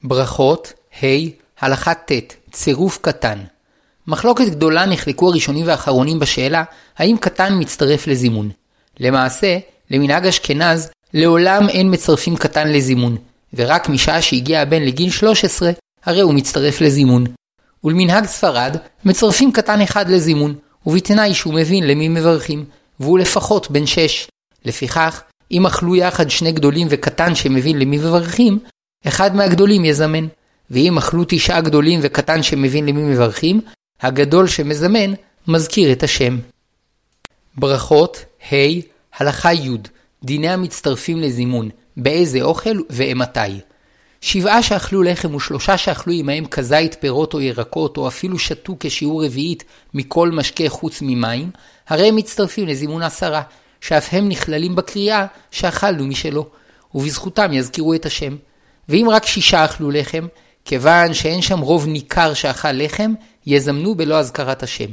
ברכות, 0.02 0.72
ה', 1.02 1.06
הלכה 1.62 1.94
ט', 1.94 2.12
צירוף 2.53 2.98
קטן. 3.03 3.38
מחלוקת 4.07 4.44
גדולה 4.44 4.87
נחלקו 4.87 5.29
הראשונים 5.29 5.66
והאחרונים 5.66 6.18
בשאלה 6.18 6.64
האם 6.98 7.16
קטן 7.20 7.59
מצטרף 7.59 8.07
לזימון. 8.07 8.51
למעשה, 9.01 9.59
למנהג 9.90 10.27
אשכנז, 10.27 10.90
לעולם 11.14 11.68
אין 11.68 11.94
מצרפים 11.94 12.37
קטן 12.37 12.68
לזימון, 12.68 13.16
ורק 13.55 13.88
משעה 13.88 14.22
שהגיע 14.22 14.61
הבן 14.61 14.83
לגיל 14.83 15.11
13, 15.11 15.70
הרי 16.05 16.20
הוא 16.20 16.35
מצטרף 16.35 16.81
לזימון. 16.81 17.25
ולמנהג 17.85 18.27
ספרד, 18.27 18.77
מצרפים 19.05 19.53
קטן 19.53 19.81
אחד 19.81 20.11
לזימון, 20.11 20.55
ובתנאי 20.87 21.35
שהוא 21.35 21.55
מבין 21.55 21.87
למי 21.87 22.09
מברכים, 22.09 22.64
והוא 23.01 23.18
לפחות 23.18 23.70
בן 23.70 23.87
6. 23.87 24.29
לפיכך, 24.64 25.22
אם 25.51 25.66
אכלו 25.66 25.96
יחד 25.96 26.31
שני 26.31 26.53
גדולים 26.53 26.87
וקטן 26.90 27.35
שמבין 27.35 27.79
למי 27.79 27.98
מברכים, 27.98 28.59
אחד 29.09 29.37
מהגדולים 29.37 29.85
יזמן. 29.85 30.27
ואם 30.70 30.98
אכלו 30.98 31.25
תשעה 31.29 31.61
גדולים 31.61 32.01
וקטן 32.03 32.42
שמבין 32.42 32.87
למי 32.87 33.03
מברכים, 33.03 33.61
הגדול 34.01 34.46
שמזמן 34.46 35.12
מזכיר 35.48 35.92
את 35.92 36.03
השם. 36.03 36.38
ברכות, 37.57 38.25
ה', 38.53 38.57
הלכה 39.18 39.53
י', 39.53 39.77
דיני 40.25 40.48
המצטרפים 40.48 41.20
לזימון, 41.20 41.68
באיזה 41.96 42.42
אוכל 42.42 42.79
ואימתי. 42.90 43.61
שבעה 44.20 44.62
שאכלו 44.62 45.03
לחם 45.03 45.35
ושלושה 45.35 45.79
שאכלו 45.79 46.12
עמהם 46.12 46.46
כזית 46.46 46.96
פירות 47.01 47.35
או 47.35 47.40
ירקות, 47.40 47.96
או 47.96 48.09
אפילו 48.09 48.38
שתו 48.38 48.77
כשיעור 48.81 49.25
רביעית 49.25 49.64
מכל 49.94 50.31
משקה 50.31 50.68
חוץ 50.68 50.98
ממים, 51.03 51.51
הרי 51.88 52.09
הם 52.09 52.16
מצטרפים 52.16 52.66
לזימון 52.66 53.03
עשרה, 53.03 53.42
שאף 53.81 54.09
הם 54.12 54.29
נכללים 54.29 54.75
בקריאה 54.75 55.27
שאכלנו 55.51 56.07
משלו, 56.07 56.46
ובזכותם 56.94 57.53
יזכירו 57.53 57.94
את 57.94 58.07
השם. 58.07 58.37
ואם 58.88 59.07
רק 59.11 59.27
שישה 59.27 59.64
אכלו 59.64 59.90
לחם, 59.90 60.27
כיוון 60.64 61.14
שאין 61.14 61.42
שם 61.42 61.59
רוב 61.59 61.87
ניכר 61.87 62.35
שאכל 62.35 62.72
לחם, 62.72 63.12
יזמנו 63.46 63.94
בלא 63.94 64.18
אזכרת 64.18 64.62
השם. 64.62 64.88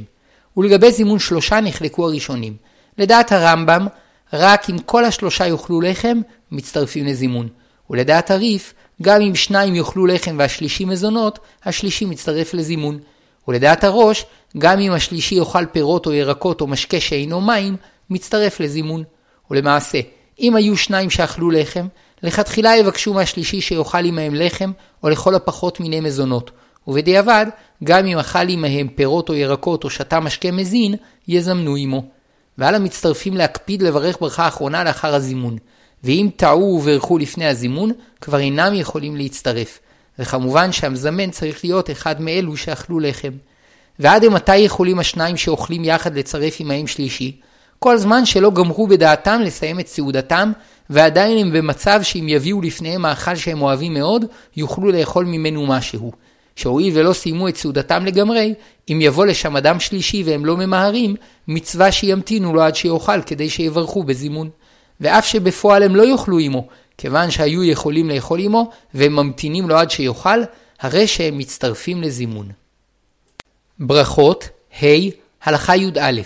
ולגבי 0.56 0.92
זימון 0.92 1.18
שלושה 1.18 1.60
נחלקו 1.60 2.04
הראשונים. 2.04 2.56
לדעת 2.98 3.32
הרמב"ם, 3.32 3.86
רק 4.32 4.70
אם 4.70 4.78
כל 4.78 5.04
השלושה 5.04 5.46
יאכלו 5.46 5.80
לחם, 5.80 6.20
מצטרפים 6.52 7.06
לזימון. 7.06 7.48
ולדעת 7.90 8.30
הריף, 8.30 8.74
גם 9.02 9.20
אם 9.20 9.34
שניים 9.34 9.74
יאכלו 9.74 10.06
לחם 10.06 10.36
והשלישי 10.38 10.84
מזונות, 10.84 11.38
השלישי 11.64 12.04
מצטרף 12.04 12.54
לזימון. 12.54 12.98
ולדעת 13.48 13.84
הראש, 13.84 14.24
גם 14.58 14.78
אם 14.78 14.92
השלישי 14.92 15.34
יאכל 15.34 15.66
פירות 15.66 16.06
או 16.06 16.12
ירקות 16.12 16.60
או 16.60 16.66
משקה 16.66 17.00
שאינו 17.00 17.40
מים, 17.40 17.76
מצטרף 18.10 18.60
לזימון. 18.60 19.04
ולמעשה, 19.50 20.00
אם 20.40 20.56
היו 20.56 20.76
שניים 20.76 21.10
שאכלו 21.10 21.50
לחם, 21.50 21.86
לכתחילה 22.22 22.76
יבקשו 22.76 23.14
מהשלישי 23.14 23.60
שיאכל 23.60 24.04
עמהם 24.04 24.34
לחם, 24.34 24.72
או 25.02 25.08
לכל 25.08 25.34
הפחות 25.34 25.80
מיני 25.80 26.00
מזונות. 26.00 26.50
ובדיעבד, 26.86 27.46
גם 27.84 28.06
אם 28.06 28.18
אכל 28.18 28.48
עמהם 28.48 28.88
פירות 28.88 29.28
או 29.28 29.34
ירקות 29.34 29.84
או 29.84 29.90
שתה 29.90 30.20
משקה 30.20 30.50
מזין, 30.50 30.94
יזמנו 31.28 31.76
עמו. 31.76 32.04
ועל 32.58 32.74
המצטרפים 32.74 33.36
להקפיד 33.36 33.82
לברך 33.82 34.16
ברכה 34.20 34.48
אחרונה 34.48 34.84
לאחר 34.84 35.14
הזימון. 35.14 35.56
ואם 36.04 36.28
טעו 36.36 36.80
וברכו 36.82 37.18
לפני 37.18 37.46
הזימון, 37.46 37.92
כבר 38.20 38.38
אינם 38.38 38.74
יכולים 38.74 39.16
להצטרף. 39.16 39.78
וכמובן 40.18 40.72
שהמזמן 40.72 41.30
צריך 41.30 41.64
להיות 41.64 41.90
אחד 41.90 42.20
מאלו 42.20 42.56
שאכלו 42.56 43.00
לחם. 43.00 43.32
ועד 43.98 44.22
אימתי 44.22 44.56
יכולים 44.56 44.98
השניים 44.98 45.36
שאוכלים 45.36 45.84
יחד 45.84 46.16
לצרף 46.16 46.56
עמהם 46.60 46.86
שלישי? 46.86 47.40
כל 47.78 47.98
זמן 47.98 48.24
שלא 48.26 48.50
גמרו 48.50 48.86
בדעתם 48.86 49.40
לסיים 49.44 49.80
את 49.80 49.88
סעודתם, 49.88 50.52
ועדיין 50.90 51.38
הם 51.38 51.52
במצב 51.52 52.00
שאם 52.02 52.28
יביאו 52.28 52.62
לפניהם 52.62 53.02
מאכל 53.02 53.34
שהם 53.36 53.62
אוהבים 53.62 53.94
מאוד, 53.94 54.24
יוכלו 54.56 54.92
לאכול 54.92 55.24
ממנו 55.24 55.66
משהו. 55.66 56.12
שהואיל 56.56 56.98
ולא 56.98 57.12
סיימו 57.12 57.48
את 57.48 57.56
סעודתם 57.56 58.06
לגמרי, 58.06 58.54
אם 58.88 58.98
יבוא 59.02 59.26
לשם 59.26 59.56
אדם 59.56 59.80
שלישי 59.80 60.22
והם 60.26 60.44
לא 60.44 60.56
ממהרים, 60.56 61.16
מצווה 61.48 61.92
שימתינו 61.92 62.54
לו 62.54 62.62
עד 62.62 62.76
שיאכל 62.76 63.22
כדי 63.22 63.50
שיברכו 63.50 64.02
בזימון. 64.02 64.50
ואף 65.00 65.26
שבפועל 65.26 65.82
הם 65.82 65.96
לא 65.96 66.02
יאכלו 66.02 66.38
עמו, 66.38 66.68
כיוון 66.98 67.30
שהיו 67.30 67.64
יכולים 67.64 68.10
לאכול 68.10 68.40
עמו, 68.40 68.70
והם 68.94 69.16
ממתינים 69.16 69.68
לו 69.68 69.76
עד 69.76 69.90
שיאכל, 69.90 70.40
הרי 70.80 71.06
שהם 71.06 71.38
מצטרפים 71.38 72.02
לזימון. 72.02 72.48
ברכות, 73.78 74.48
ה', 74.82 74.86
הלכה 75.42 75.76
י"א, 75.76 76.20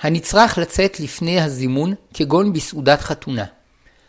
הנצרך 0.00 0.58
לצאת 0.58 1.00
לפני 1.00 1.40
הזימון, 1.40 1.94
כגון 2.14 2.52
בסעודת 2.52 3.00
חתונה. 3.00 3.44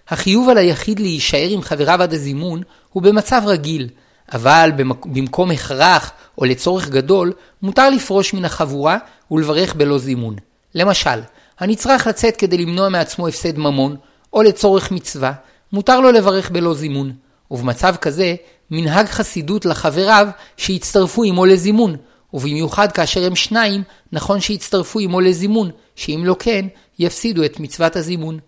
החיוב 0.10 0.50
על 0.50 0.58
היחיד 0.58 1.00
להישאר 1.00 1.48
עם 1.50 1.62
חבריו 1.62 2.02
עד 2.02 2.14
הזימון 2.14 2.62
הוא 2.94 3.04
במצב 3.04 3.42
רגיל, 3.46 3.90
אבל 4.34 4.72
במקום 5.06 5.52
הכרח 5.52 6.12
או 6.38 6.46
לצורך 6.46 6.90
גדול, 6.90 7.34
מותר 7.62 7.90
לפרוש 7.90 8.34
מן 8.34 8.46
החבורה 8.46 8.98
ולברך 9.32 9.76
בלא 9.76 9.98
זימון. 9.98 10.36
למשל, 10.76 11.20
הנצרך 11.60 12.08
לצאת 12.08 12.38
כדי 12.38 12.58
למנוע 12.58 12.90
מעצמו 12.90 13.28
הפסד 13.28 13.58
ממון, 13.58 13.96
או 14.34 14.42
לצורך 14.42 14.92
מצווה, 14.92 15.34
מותר 15.74 16.00
לו 16.00 16.12
לברך 16.12 16.52
בלא 16.52 16.74
זימון. 16.74 17.12
ובמצב 17.52 17.96
כזה, 17.96 18.36
מנהג 18.72 19.06
חסידות 19.06 19.66
לחבריו 19.66 20.28
שיצטרפו 20.58 21.24
עמו 21.24 21.46
לזימון, 21.46 21.96
ובמיוחד 22.34 22.92
כאשר 22.92 23.26
הם 23.26 23.36
שניים, 23.36 23.84
נכון 24.12 24.42
שיצטרפו 24.42 25.00
עמו 25.00 25.22
לזימון, 25.22 25.72
שאם 25.96 26.22
לא 26.26 26.36
כן, 26.40 26.66
יפסידו 27.00 27.44
את 27.44 27.60
מצוות 27.60 27.96
הזימון. 27.96 28.40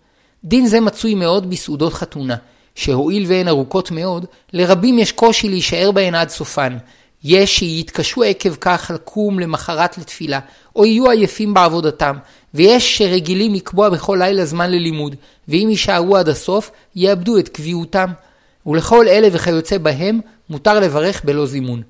דין 0.44 0.66
זה 0.66 0.80
מצוי 0.80 1.14
מאוד 1.14 1.50
בסעודות 1.50 1.94
חתונה, 1.94 2.36
שהואיל 2.74 3.24
והן 3.28 3.48
ארוכות 3.48 3.90
מאוד, 3.90 4.26
לרבים 4.52 4.98
יש 4.98 5.12
קושי 5.12 5.48
להישאר 5.48 5.90
בהן 5.92 6.14
עד 6.14 6.28
סופן. 6.28 6.76
יש 7.24 7.58
שיתקשו 7.58 8.22
עקב 8.22 8.54
כך 8.54 8.90
לקום 8.94 9.38
למחרת 9.38 9.98
לתפילה, 9.98 10.40
או 10.76 10.84
יהיו 10.84 11.10
עייפים 11.10 11.54
בעבודתם, 11.54 12.16
ויש 12.54 12.98
שרגילים 12.98 13.54
לקבוע 13.54 13.88
בכל 13.88 14.16
לילה 14.20 14.44
זמן 14.44 14.70
ללימוד, 14.70 15.16
ואם 15.48 15.66
יישארו 15.70 16.16
עד 16.16 16.28
הסוף, 16.28 16.70
יאבדו 16.96 17.38
את 17.38 17.48
קביעותם. 17.48 18.10
ולכל 18.66 19.08
אלה 19.08 19.28
וכיוצא 19.32 19.78
בהם, 19.78 20.20
מותר 20.50 20.80
לברך 20.80 21.24
בלא 21.24 21.46
זימון. 21.46 21.82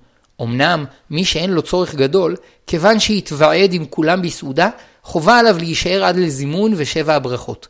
אמנם, 0.42 0.84
מי 1.10 1.24
שאין 1.24 1.50
לו 1.50 1.62
צורך 1.62 1.94
גדול, 1.94 2.36
כיוון 2.66 3.00
שיתוועד 3.00 3.72
עם 3.72 3.84
כולם 3.84 4.22
בסעודה, 4.22 4.70
חובה 5.02 5.38
עליו 5.38 5.56
להישאר 5.58 6.04
עד 6.04 6.16
לזימון 6.16 6.72
ושבע 6.76 7.14
הברכות. 7.14 7.68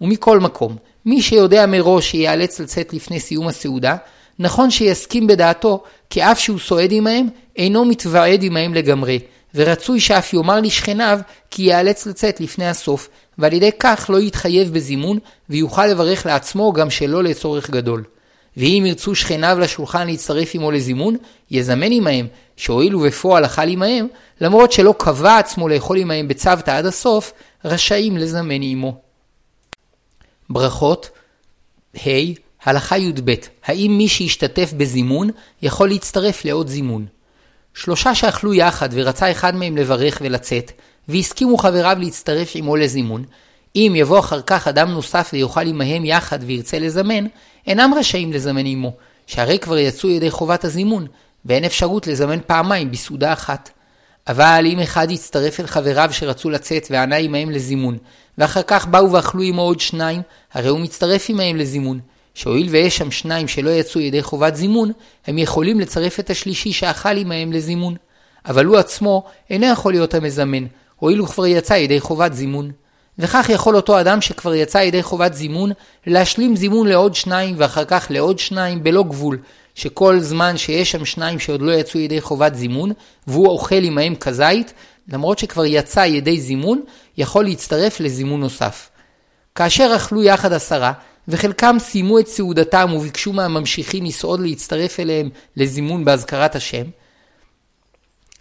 ומכל 0.00 0.40
מקום, 0.40 0.76
מי 1.06 1.22
שיודע 1.22 1.66
מראש 1.66 2.10
שיאלץ 2.10 2.60
לצאת 2.60 2.92
לפני 2.92 3.20
סיום 3.20 3.48
הסעודה, 3.48 3.96
נכון 4.38 4.70
שיסכים 4.70 5.26
בדעתו, 5.26 5.82
כי 6.10 6.22
אף 6.22 6.38
שהוא 6.38 6.58
סועד 6.58 6.92
עמהם, 6.92 7.26
אינו 7.56 7.84
מתוועד 7.84 8.42
עמהם 8.42 8.74
לגמרי, 8.74 9.18
ורצוי 9.54 10.00
שאף 10.00 10.32
יאמר 10.32 10.60
לשכניו 10.60 11.20
כי 11.50 11.62
ייאלץ 11.62 12.06
לצאת 12.06 12.40
לפני 12.40 12.68
הסוף, 12.68 13.08
ועל 13.38 13.52
ידי 13.52 13.70
כך 13.78 14.10
לא 14.12 14.20
יתחייב 14.20 14.74
בזימון, 14.74 15.18
ויוכל 15.50 15.86
לברך 15.86 16.26
לעצמו 16.26 16.72
גם 16.72 16.90
שלא 16.90 17.22
לצורך 17.22 17.70
גדול. 17.70 18.04
ואם 18.56 18.84
ירצו 18.86 19.14
שכניו 19.14 19.58
לשולחן 19.60 20.06
להצטרף 20.06 20.54
עמו 20.54 20.70
לזימון, 20.70 21.16
יזמן 21.50 21.92
עמהם, 21.92 22.26
שהואיל 22.56 22.96
ובפועל 22.96 23.44
אכל 23.44 23.68
עמהם, 23.68 24.06
למרות 24.40 24.72
שלא 24.72 24.94
קבע 24.98 25.38
עצמו 25.38 25.68
לאכול 25.68 25.98
עמהם 25.98 26.28
בצוותא 26.28 26.70
עד 26.70 26.86
הסוף, 26.86 27.32
רשאים 27.64 28.16
לזמן 28.16 28.62
עמו. 28.62 29.03
ברכות, 30.50 31.10
ה', 31.96 32.08
הלכה 32.64 32.98
י"ב, 32.98 33.34
האם 33.64 33.94
מי 33.98 34.08
שהשתתף 34.08 34.72
בזימון 34.76 35.30
יכול 35.62 35.88
להצטרף 35.88 36.44
לעוד 36.44 36.68
זימון? 36.68 37.06
שלושה 37.74 38.14
שאכלו 38.14 38.54
יחד 38.54 38.88
ורצה 38.92 39.30
אחד 39.30 39.54
מהם 39.54 39.76
לברך 39.76 40.18
ולצאת, 40.20 40.72
והסכימו 41.08 41.58
חבריו 41.58 41.96
להצטרף 42.00 42.52
עמו 42.54 42.76
לזימון, 42.76 43.24
אם 43.76 43.92
יבוא 43.96 44.18
אחר 44.18 44.40
כך 44.46 44.68
אדם 44.68 44.90
נוסף 44.90 45.30
ויאכל 45.32 45.66
עמהם 45.66 46.04
יחד 46.04 46.38
וירצה 46.42 46.78
לזמן, 46.78 47.26
אינם 47.66 47.94
רשאים 47.98 48.32
לזמן 48.32 48.66
עמו, 48.66 48.92
שהרי 49.26 49.58
כבר 49.58 49.78
יצאו 49.78 50.08
ידי 50.08 50.30
חובת 50.30 50.64
הזימון, 50.64 51.06
ואין 51.44 51.64
אפשרות 51.64 52.06
לזמן 52.06 52.38
פעמיים 52.46 52.90
בסעודה 52.90 53.32
אחת. 53.32 53.70
אבל 54.26 54.64
אם 54.66 54.80
אחד 54.80 55.10
יצטרף 55.10 55.60
אל 55.60 55.66
חבריו 55.66 56.08
שרצו 56.12 56.50
לצאת 56.50 56.86
וענה 56.90 57.16
עמהם 57.16 57.50
לזימון, 57.50 57.98
ואחר 58.38 58.62
כך 58.66 58.86
באו 58.86 59.12
ואכלו 59.12 59.42
עמו 59.42 59.62
עוד 59.62 59.80
שניים, 59.80 60.22
הרי 60.52 60.68
הוא 60.68 60.80
מצטרף 60.80 61.30
עמהם 61.30 61.56
לזימון, 61.56 62.00
שהואיל 62.34 62.68
ויש 62.70 62.96
שם 62.96 63.10
שניים 63.10 63.48
שלא 63.48 63.70
יצאו 63.70 64.00
ידי 64.00 64.22
חובת 64.22 64.56
זימון, 64.56 64.92
הם 65.26 65.38
יכולים 65.38 65.80
לצרף 65.80 66.20
את 66.20 66.30
השלישי 66.30 66.72
שאכל 66.72 67.16
עמהם 67.16 67.52
לזימון. 67.52 67.94
אבל 68.46 68.64
הוא 68.64 68.76
עצמו 68.76 69.24
אינו 69.50 69.66
יכול 69.66 69.92
להיות 69.92 70.14
המזמן, 70.14 70.64
הואיל 70.96 71.18
הוא 71.18 71.28
כבר 71.28 71.46
יצא 71.46 71.74
ידי 71.74 72.00
חובת 72.00 72.34
זימון. 72.34 72.70
וכך 73.18 73.46
יכול 73.48 73.76
אותו 73.76 74.00
אדם 74.00 74.20
שכבר 74.20 74.54
יצא 74.54 74.78
ידי 74.78 75.02
חובת 75.02 75.34
זימון, 75.34 75.72
להשלים 76.06 76.56
זימון 76.56 76.86
לעוד 76.86 77.14
שניים 77.14 77.54
ואחר 77.58 77.84
כך 77.84 78.06
לעוד 78.10 78.38
שניים 78.38 78.82
בלא 78.82 79.02
גבול, 79.02 79.38
שכל 79.74 80.20
זמן 80.20 80.56
שיש 80.56 80.90
שם 80.90 81.04
שניים 81.04 81.38
שעוד 81.38 81.62
לא 81.62 81.72
יצאו 81.72 82.00
ידי 82.00 82.20
חובת 82.20 82.54
זימון, 82.54 82.92
והוא 83.26 83.48
אוכל 83.48 83.84
עמהם 83.84 84.14
כזית, 84.14 84.72
למרות 85.08 85.38
שכבר 85.38 85.64
יצא 85.64 86.00
ידי 86.00 86.40
זימון, 86.40 86.80
יכול 87.16 87.44
להצטרף 87.44 88.00
לזימון 88.00 88.40
נוסף. 88.40 88.90
כאשר 89.54 89.92
אכלו 89.96 90.22
יחד 90.22 90.52
עשרה, 90.52 90.92
וחלקם 91.28 91.76
סיימו 91.78 92.18
את 92.18 92.26
סעודתם 92.26 92.90
וביקשו 92.96 93.32
מהממשיכים 93.32 94.04
לסעוד 94.04 94.40
להצטרף 94.40 95.00
אליהם 95.00 95.28
לזימון 95.56 96.04
באזכרת 96.04 96.56
השם, 96.56 96.84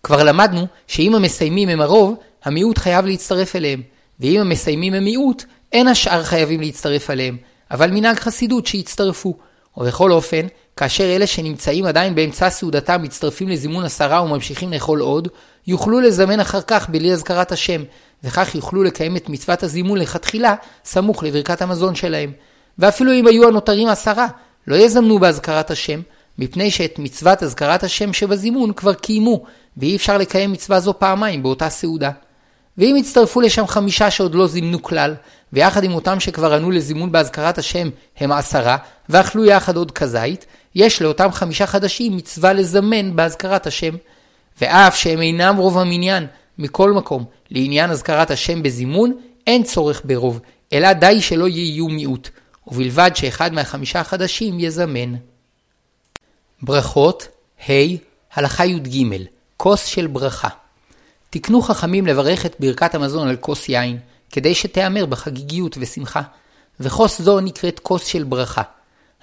כבר 0.03 0.23
למדנו 0.23 0.67
שאם 0.87 1.15
המסיימים 1.15 1.69
הם 1.69 1.81
הרוב, 1.81 2.15
המיעוט 2.43 2.77
חייב 2.77 3.05
להצטרף 3.05 3.55
אליהם, 3.55 3.81
ואם 4.19 4.41
המסיימים 4.41 4.93
הם 4.93 5.03
מיעוט, 5.03 5.43
אין 5.71 5.87
השאר 5.87 6.23
חייבים 6.23 6.61
להצטרף 6.61 7.09
אליהם, 7.09 7.37
אבל 7.71 7.91
מנהג 7.91 8.19
חסידות 8.19 8.67
שיצטרפו. 8.67 9.37
ובכל 9.77 10.11
אופן, 10.11 10.47
כאשר 10.77 11.15
אלה 11.15 11.27
שנמצאים 11.27 11.85
עדיין 11.85 12.15
באמצע 12.15 12.49
סעודתם 12.49 13.03
מצטרפים 13.03 13.49
לזימון 13.49 13.85
עשרה 13.85 14.23
וממשיכים 14.23 14.73
לאכול 14.73 14.99
עוד, 14.99 15.27
יוכלו 15.67 15.99
לזמן 15.99 16.39
אחר 16.39 16.61
כך 16.61 16.89
בלי 16.89 17.13
אזכרת 17.13 17.51
השם, 17.51 17.83
וכך 18.23 18.55
יוכלו 18.55 18.83
לקיים 18.83 19.17
את 19.17 19.29
מצוות 19.29 19.63
הזימון 19.63 19.97
לכתחילה, 19.97 20.55
סמוך 20.85 21.23
לברכת 21.23 21.61
המזון 21.61 21.95
שלהם. 21.95 22.31
ואפילו 22.79 23.13
אם 23.13 23.27
היו 23.27 23.47
הנותרים 23.47 23.87
עשרה, 23.87 24.27
לא 24.67 24.75
יזמנו 24.75 25.19
באזכרת 25.19 25.71
השם, 25.71 26.01
מפני 26.37 26.71
שאת 26.71 26.99
מצוות 26.99 27.43
אזכרת 27.43 27.83
השם 27.83 28.13
שבזימון 28.13 28.73
כבר 28.73 28.93
קיימו, 28.93 29.43
ואי 29.77 29.95
אפשר 29.95 30.17
לקיים 30.17 30.51
מצווה 30.51 30.79
זו 30.79 30.93
פעמיים 30.99 31.43
באותה 31.43 31.69
סעודה. 31.69 32.11
ואם 32.77 32.95
יצטרפו 32.99 33.41
לשם 33.41 33.67
חמישה 33.67 34.11
שעוד 34.11 34.35
לא 34.35 34.47
זימנו 34.47 34.83
כלל, 34.83 35.15
ויחד 35.53 35.83
עם 35.83 35.93
אותם 35.93 36.19
שכבר 36.19 36.53
ענו 36.53 36.71
לזימון 36.71 37.11
באזכרת 37.11 37.57
השם 37.57 37.89
הם 38.17 38.31
עשרה, 38.31 38.77
ואכלו 39.09 39.45
יחד 39.45 39.75
עוד 39.75 39.91
כזית, 39.91 40.45
יש 40.75 41.01
לאותם 41.01 41.31
חמישה 41.31 41.67
חדשים 41.67 42.17
מצווה 42.17 42.53
לזמן 42.53 43.15
באזכרת 43.15 43.67
השם. 43.67 43.95
ואף 44.61 44.95
שהם 44.95 45.21
אינם 45.21 45.57
רוב 45.57 45.77
המניין, 45.77 46.27
מכל 46.57 46.91
מקום, 46.91 47.25
לעניין 47.51 47.91
אזכרת 47.91 48.31
השם 48.31 48.63
בזימון, 48.63 49.17
אין 49.47 49.63
צורך 49.63 50.01
ברוב, 50.05 50.39
אלא 50.73 50.93
די 50.93 51.21
שלא 51.21 51.47
יהיו 51.47 51.87
מיעוט, 51.87 52.29
ובלבד 52.67 53.11
שאחד 53.15 53.53
מהחמישה 53.53 53.99
החדשים 53.99 54.59
יזמן. 54.59 55.13
ברכות, 56.61 57.27
ה' 57.69 57.73
הלכה 58.33 58.65
י"ג, 58.65 59.05
כוס 59.57 59.85
של 59.85 60.07
ברכה. 60.07 60.47
תקנו 61.29 61.61
חכמים 61.61 62.07
לברך 62.07 62.45
את 62.45 62.55
ברכת 62.59 62.95
המזון 62.95 63.27
על 63.27 63.35
כוס 63.35 63.69
יין, 63.69 63.99
כדי 64.31 64.55
שתיאמר 64.55 65.05
בחגיגיות 65.05 65.77
ושמחה, 65.79 66.21
וכוס 66.79 67.21
זו 67.21 67.39
נקראת 67.39 67.79
כוס 67.79 68.05
של 68.05 68.23
ברכה. 68.23 68.61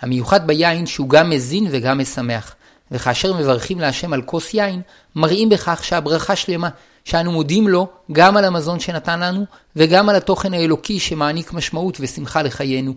המיוחד 0.00 0.46
ביין 0.46 0.86
שהוא 0.86 1.08
גם 1.08 1.30
מזין 1.30 1.66
וגם 1.70 1.98
משמח, 1.98 2.54
וכאשר 2.90 3.34
מברכים 3.34 3.80
להשם 3.80 4.12
על 4.12 4.22
כוס 4.22 4.54
יין, 4.54 4.80
מראים 5.16 5.48
בכך 5.48 5.84
שהברכה 5.84 6.36
שלמה, 6.36 6.68
שאנו 7.04 7.32
מודים 7.32 7.68
לו 7.68 7.88
גם 8.12 8.36
על 8.36 8.44
המזון 8.44 8.80
שנתן 8.80 9.20
לנו, 9.20 9.44
וגם 9.76 10.08
על 10.08 10.16
התוכן 10.16 10.54
האלוקי 10.54 11.00
שמעניק 11.00 11.52
משמעות 11.52 11.96
ושמחה 12.00 12.42
לחיינו. 12.42 12.94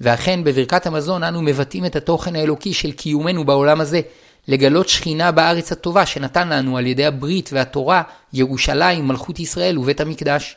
ואכן 0.00 0.44
בברכת 0.44 0.86
המזון 0.86 1.22
אנו 1.22 1.42
מבטאים 1.42 1.86
את 1.86 1.96
התוכן 1.96 2.36
האלוקי 2.36 2.72
של 2.72 2.92
קיומנו 2.92 3.44
בעולם 3.44 3.80
הזה, 3.80 4.00
לגלות 4.48 4.88
שכינה 4.88 5.32
בארץ 5.32 5.72
הטובה 5.72 6.06
שנתן 6.06 6.48
לנו 6.48 6.78
על 6.78 6.86
ידי 6.86 7.06
הברית 7.06 7.50
והתורה, 7.52 8.02
ירושלים, 8.32 9.08
מלכות 9.08 9.40
ישראל 9.40 9.78
ובית 9.78 10.00
המקדש. 10.00 10.56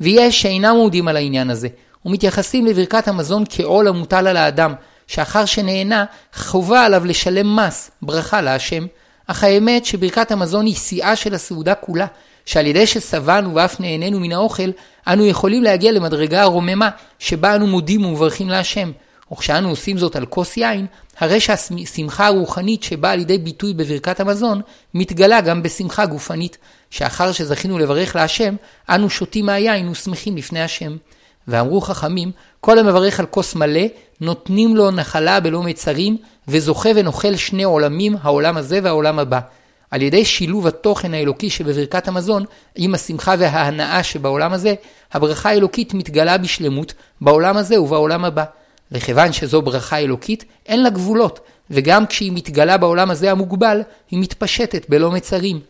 ויש 0.00 0.42
שאינם 0.42 0.74
עומדים 0.76 1.08
על 1.08 1.16
העניין 1.16 1.50
הזה, 1.50 1.68
ומתייחסים 2.04 2.66
לברכת 2.66 3.08
המזון 3.08 3.44
כעול 3.48 3.88
המוטל 3.88 4.26
על 4.26 4.36
האדם, 4.36 4.74
שאחר 5.06 5.44
שנהנה, 5.44 6.04
חובה 6.34 6.84
עליו 6.84 7.04
לשלם 7.04 7.56
מס, 7.56 7.90
ברכה 8.02 8.40
להשם. 8.40 8.86
אך 9.26 9.44
האמת 9.44 9.84
שברכת 9.84 10.30
המזון 10.30 10.66
היא 10.66 10.74
שיאה 10.74 11.16
של 11.16 11.34
הסעודה 11.34 11.74
כולה, 11.74 12.06
שעל 12.46 12.66
ידי 12.66 12.86
ששבענו 12.86 13.54
ואף 13.54 13.80
נהנינו 13.80 14.20
מן 14.20 14.32
האוכל, 14.32 14.70
אנו 15.06 15.26
יכולים 15.26 15.62
להגיע 15.62 15.92
למדרגה 15.92 16.42
הרוממה, 16.42 16.88
שבה 17.18 17.54
אנו 17.54 17.66
מודים 17.66 18.04
ומברכים 18.04 18.48
להשם. 18.48 18.90
וכשאנו 19.32 19.68
עושים 19.68 19.98
זאת 19.98 20.16
על 20.16 20.26
כוס 20.26 20.56
יין, 20.56 20.86
הרי 21.18 21.40
שהשמחה 21.40 22.26
הרוחנית 22.26 22.82
שבאה 22.82 23.16
לידי 23.16 23.38
ביטוי 23.38 23.74
בברכת 23.74 24.20
המזון, 24.20 24.60
מתגלה 24.94 25.40
גם 25.40 25.62
בשמחה 25.62 26.06
גופנית, 26.06 26.58
שאחר 26.90 27.32
שזכינו 27.32 27.78
לברך 27.78 28.16
להשם, 28.16 28.54
אנו 28.88 29.10
שותים 29.10 29.46
מהיין 29.46 29.88
ושמחים 29.88 30.36
לפני 30.36 30.62
השם. 30.62 30.96
ואמרו 31.48 31.80
חכמים, 31.80 32.30
כל 32.60 32.78
המברך 32.78 33.20
על 33.20 33.26
כוס 33.26 33.54
מלא, 33.54 33.80
נותנים 34.20 34.76
לו 34.76 34.90
נחלה 34.90 35.40
בלא 35.40 35.62
מצרים, 35.62 36.16
וזוכה 36.48 36.88
ונוכל 36.94 37.36
שני 37.36 37.64
עולמים, 37.64 38.16
העולם 38.22 38.56
הזה 38.56 38.80
והעולם 38.82 39.18
הבא. 39.18 39.40
על 39.90 40.02
ידי 40.02 40.24
שילוב 40.24 40.66
התוכן 40.66 41.14
האלוקי 41.14 41.50
שבברכת 41.50 42.08
המזון 42.08 42.44
עם 42.76 42.94
השמחה 42.94 43.34
וההנאה 43.38 44.02
שבעולם 44.02 44.52
הזה, 44.52 44.74
הברכה 45.12 45.50
האלוקית 45.50 45.94
מתגלה 45.94 46.38
בשלמות 46.38 46.94
בעולם 47.20 47.56
הזה 47.56 47.80
ובעולם 47.80 48.24
הבא. 48.24 48.44
וכיוון 48.92 49.32
שזו 49.32 49.62
ברכה 49.62 49.98
אלוקית, 49.98 50.44
אין 50.66 50.82
לה 50.82 50.90
גבולות, 50.90 51.40
וגם 51.70 52.06
כשהיא 52.06 52.32
מתגלה 52.32 52.76
בעולם 52.76 53.10
הזה 53.10 53.30
המוגבל, 53.30 53.82
היא 54.10 54.20
מתפשטת 54.20 54.86
בלא 54.88 55.10
מצרים. 55.10 55.60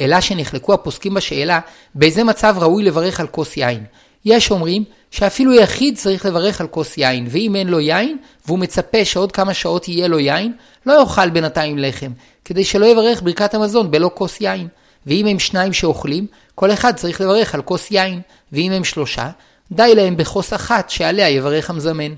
אלא 0.00 0.20
שנחלקו 0.20 0.74
הפוסקים 0.74 1.14
בשאלה 1.14 1.60
באיזה 1.94 2.24
מצב 2.24 2.56
ראוי 2.58 2.82
לברך 2.82 3.20
על 3.20 3.26
כוס 3.26 3.56
יין. 3.56 3.84
יש 4.24 4.50
אומרים 4.50 4.84
שאפילו 5.10 5.54
יחיד 5.54 5.98
צריך 5.98 6.26
לברך 6.26 6.60
על 6.60 6.66
כוס 6.66 6.98
יין, 6.98 7.26
ואם 7.30 7.56
אין 7.56 7.68
לו 7.68 7.80
יין, 7.80 8.18
והוא 8.46 8.58
מצפה 8.58 9.04
שעוד 9.04 9.32
כמה 9.32 9.54
שעות 9.54 9.88
יהיה 9.88 10.08
לו 10.08 10.18
יין, 10.18 10.52
לא 10.86 11.00
יאכל 11.00 11.30
בינתיים 11.30 11.78
לחם, 11.78 12.10
כדי 12.44 12.64
שלא 12.64 12.86
יברך 12.86 13.22
ברכת 13.22 13.54
המזון 13.54 13.90
בלא 13.90 14.10
כוס 14.14 14.40
יין. 14.40 14.68
ואם 15.06 15.26
הם 15.26 15.38
שניים 15.38 15.72
שאוכלים, 15.72 16.26
כל 16.54 16.72
אחד 16.72 16.96
צריך 16.96 17.20
לברך 17.20 17.54
על 17.54 17.62
כוס 17.62 17.90
יין, 17.90 18.20
ואם 18.52 18.72
הם 18.72 18.84
שלושה, 18.84 19.30
די 19.72 19.94
להם 19.94 20.16
בכוס 20.16 20.52
אחת 20.52 20.90
שעליה 20.90 21.28
יברך 21.28 21.70
המזמן. 21.70 22.14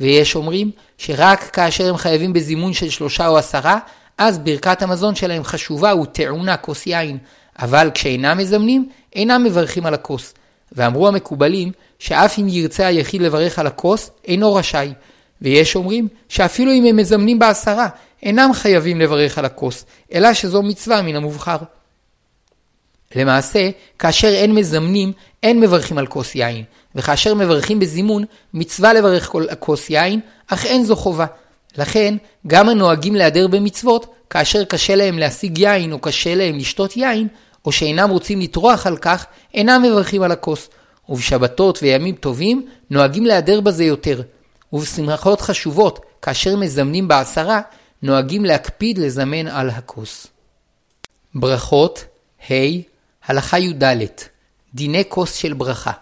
ויש 0.00 0.36
אומרים 0.36 0.70
שרק 0.98 1.50
כאשר 1.52 1.88
הם 1.88 1.96
חייבים 1.96 2.32
בזימון 2.32 2.72
של 2.72 2.90
שלושה 2.90 3.26
או 3.26 3.38
עשרה, 3.38 3.78
אז 4.18 4.38
ברכת 4.38 4.82
המזון 4.82 5.14
שלהם 5.14 5.44
חשובה 5.44 5.94
וטעונה 5.96 6.56
כוס 6.56 6.86
יין, 6.86 7.18
אבל 7.58 7.90
כשאינם 7.94 8.38
מזמנים, 8.38 8.88
אינם 9.14 9.44
מברכים 9.44 9.86
על 9.86 9.94
הכוס. 9.94 10.34
ואמרו 10.72 11.08
המקובלים 11.08 11.72
שאף 11.98 12.38
אם 12.38 12.48
ירצה 12.48 12.86
היחיד 12.86 13.22
לברך 13.22 13.58
על 13.58 13.66
הכוס, 13.66 14.10
אינו 14.24 14.54
רשאי. 14.54 14.92
ויש 15.42 15.76
אומרים 15.76 16.08
שאפילו 16.28 16.72
אם 16.72 16.84
הם 16.84 16.96
מזמנים 16.96 17.38
בעשרה, 17.38 17.88
אינם 18.22 18.50
חייבים 18.52 19.00
לברך 19.00 19.38
על 19.38 19.44
הכוס, 19.44 19.84
אלא 20.14 20.34
שזו 20.34 20.62
מצווה 20.62 21.02
מן 21.02 21.16
המובחר. 21.16 21.56
למעשה, 23.16 23.70
כאשר 23.98 24.28
אין 24.28 24.54
מזמנים, 24.54 25.12
אין 25.42 25.60
מברכים 25.60 25.98
על 25.98 26.06
כוס 26.06 26.34
יין, 26.34 26.64
וכאשר 26.94 27.34
מברכים 27.34 27.78
בזימון, 27.78 28.24
מצווה 28.54 28.92
לברך 28.92 29.28
כל 29.28 29.46
כוס 29.58 29.90
יין, 29.90 30.20
אך 30.46 30.66
אין 30.66 30.84
זו 30.84 30.96
חובה. 30.96 31.26
לכן, 31.76 32.16
גם 32.46 32.68
הנוהגים 32.68 33.14
להיעדר 33.14 33.48
במצוות, 33.48 34.14
כאשר 34.30 34.64
קשה 34.64 34.94
להם 34.94 35.18
להשיג 35.18 35.58
יין 35.58 35.92
או 35.92 35.98
קשה 35.98 36.34
להם 36.34 36.58
לשתות 36.58 36.96
יין, 36.96 37.28
או 37.64 37.72
שאינם 37.72 38.10
רוצים 38.10 38.40
לטרוח 38.40 38.86
על 38.86 38.96
כך, 38.96 39.26
אינם 39.54 39.82
מברכים 39.82 40.22
על 40.22 40.32
הכוס. 40.32 40.68
ובשבתות 41.08 41.78
וימים 41.82 42.14
טובים, 42.14 42.66
נוהגים 42.90 43.26
להיעדר 43.26 43.60
בזה 43.60 43.84
יותר. 43.84 44.22
ובשמחות 44.72 45.40
חשובות, 45.40 46.00
כאשר 46.22 46.56
מזמנים 46.56 47.08
בעשרה, 47.08 47.60
נוהגים 48.02 48.44
להקפיד 48.44 48.98
לזמן 48.98 49.46
על 49.46 49.70
הכוס. 49.70 50.26
ברכות, 51.34 52.04
ה' 52.50 52.54
הלכה 53.26 53.58
י"ד 53.58 53.84
דיני 54.74 55.02
כוס 55.08 55.34
של 55.34 55.52
ברכה. 55.52 55.92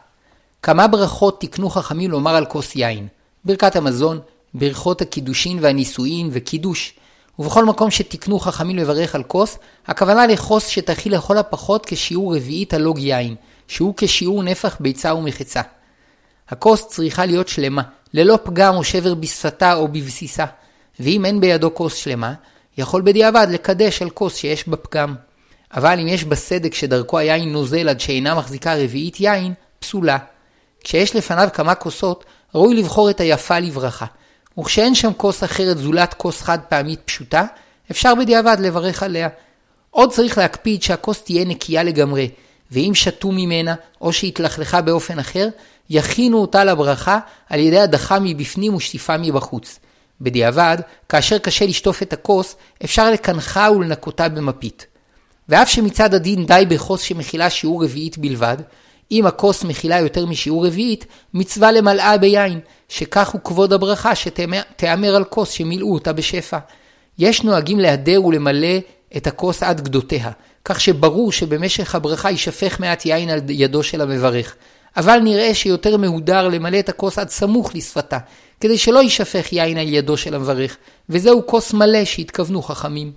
כמה 0.62 0.86
ברכות 0.86 1.40
תקנו 1.40 1.70
חכמים 1.70 2.10
לומר 2.10 2.34
על 2.34 2.46
כוס 2.46 2.76
יין. 2.76 3.08
ברכת 3.44 3.76
המזון, 3.76 4.20
ברכות 4.54 5.00
הקידושין 5.00 5.58
והנישואין 5.60 6.28
וקידוש. 6.32 6.94
ובכל 7.38 7.64
מקום 7.64 7.90
שתקנו 7.90 8.38
חכמים 8.38 8.76
לברך 8.76 9.14
על 9.14 9.22
כוס, 9.22 9.58
הכוונה 9.86 10.26
לכוס 10.26 10.66
שתכיל 10.66 11.14
לכל 11.14 11.38
הפחות 11.38 11.86
כשיעור 11.86 12.36
רביעית 12.36 12.74
הלוג 12.74 12.98
יין, 12.98 13.34
שהוא 13.68 13.94
כשיעור 13.96 14.42
נפח 14.42 14.76
ביצה 14.80 15.14
ומחצה. 15.14 15.60
הכוס 16.48 16.88
צריכה 16.88 17.26
להיות 17.26 17.48
שלמה, 17.48 17.82
ללא 18.14 18.38
פגם 18.42 18.76
או 18.76 18.84
שבר 18.84 19.14
בשפתה 19.14 19.74
או 19.74 19.88
בבסיסה, 19.88 20.44
ואם 21.00 21.24
אין 21.24 21.40
בידו 21.40 21.74
כוס 21.74 21.94
שלמה, 21.94 22.34
יכול 22.78 23.02
בדיעבד 23.02 23.46
לקדש 23.50 24.02
על 24.02 24.10
כוס 24.10 24.36
שיש 24.36 24.68
בה 24.68 24.76
פגם. 24.76 25.14
אבל 25.74 26.00
אם 26.00 26.08
יש 26.08 26.24
בה 26.24 26.36
סדק 26.36 26.74
שדרכו 26.74 27.18
היין 27.18 27.52
נוזל 27.52 27.88
עד 27.88 28.00
שאינה 28.00 28.34
מחזיקה 28.34 28.74
רביעית 28.74 29.20
יין, 29.20 29.54
פסולה. 29.78 30.18
כשיש 30.84 31.16
לפניו 31.16 31.48
כמה 31.52 31.74
כוסות, 31.74 32.24
ראוי 32.54 32.74
לבחור 32.74 33.10
את 33.10 33.20
היפה 33.20 33.58
לברכה, 33.58 34.06
וכשאין 34.58 34.94
שם 34.94 35.12
כוס 35.16 35.44
אחרת 35.44 35.78
זולת 35.78 36.14
כוס 36.14 36.40
חד 36.40 36.58
פעמית 36.68 37.00
פשוטה, 37.04 37.44
אפשר 37.90 38.14
בדיעבד 38.14 38.56
לברך 38.60 39.02
עליה. 39.02 39.28
עוד 39.90 40.12
צריך 40.12 40.38
להקפיד 40.38 40.82
שהכוס 40.82 41.22
תהיה 41.22 41.44
נקייה 41.44 41.82
לגמרי, 41.82 42.30
ואם 42.70 42.90
שתו 42.94 43.32
ממנה 43.32 43.74
או 44.00 44.12
שהתלכלכה 44.12 44.80
באופן 44.80 45.18
אחר, 45.18 45.48
יכינו 45.90 46.38
אותה 46.38 46.64
לברכה 46.64 47.18
על 47.48 47.60
ידי 47.60 47.78
הדחה 47.78 48.18
מבפנים 48.18 48.74
ושטיפה 48.74 49.16
מבחוץ. 49.18 49.78
בדיעבד, 50.20 50.78
כאשר 51.08 51.38
קשה 51.38 51.66
לשטוף 51.66 52.02
את 52.02 52.12
הכוס, 52.12 52.56
אפשר 52.84 53.10
לקנחה 53.10 53.70
ולנקותה 53.70 54.28
במפית. 54.28 54.86
ואף 55.48 55.68
שמצד 55.68 56.14
הדין 56.14 56.46
די 56.46 56.64
בכוס 56.68 57.00
שמכילה 57.00 57.50
שיעור 57.50 57.84
רביעית 57.84 58.18
בלבד, 58.18 58.56
אם 59.12 59.26
הכוס 59.26 59.64
מכילה 59.64 60.00
יותר 60.00 60.26
משיעור 60.26 60.66
רביעית, 60.66 61.06
מצווה 61.34 61.72
למלאה 61.72 62.18
ביין, 62.18 62.60
שכך 62.88 63.28
הוא 63.28 63.40
כבוד 63.44 63.72
הברכה 63.72 64.14
שתיאמר 64.14 65.16
על 65.16 65.24
כוס 65.24 65.50
שמילאו 65.50 65.94
אותה 65.94 66.12
בשפע. 66.12 66.58
יש 67.18 67.42
נוהגים 67.42 67.80
להדר 67.80 68.24
ולמלא 68.24 68.78
את 69.16 69.26
הכוס 69.26 69.62
עד 69.62 69.80
גדותיה, 69.80 70.30
כך 70.64 70.80
שברור 70.80 71.32
שבמשך 71.32 71.94
הברכה 71.94 72.30
יישפך 72.30 72.80
מעט 72.80 73.06
יין 73.06 73.28
על 73.30 73.40
ידו 73.48 73.82
של 73.82 74.00
המברך. 74.00 74.56
אבל 74.96 75.18
נראה 75.18 75.54
שיותר 75.54 75.96
מהודר 75.96 76.48
למלא 76.48 76.78
את 76.78 76.88
הכוס 76.88 77.18
עד 77.18 77.28
סמוך 77.28 77.74
לשפתה, 77.74 78.18
כדי 78.60 78.78
שלא 78.78 79.02
יישפך 79.02 79.52
יין 79.52 79.78
על 79.78 79.88
ידו 79.88 80.16
של 80.16 80.34
המברך, 80.34 80.76
וזהו 81.08 81.46
כוס 81.46 81.72
מלא 81.72 82.04
שהתכוונו 82.04 82.62
חכמים. 82.62 83.12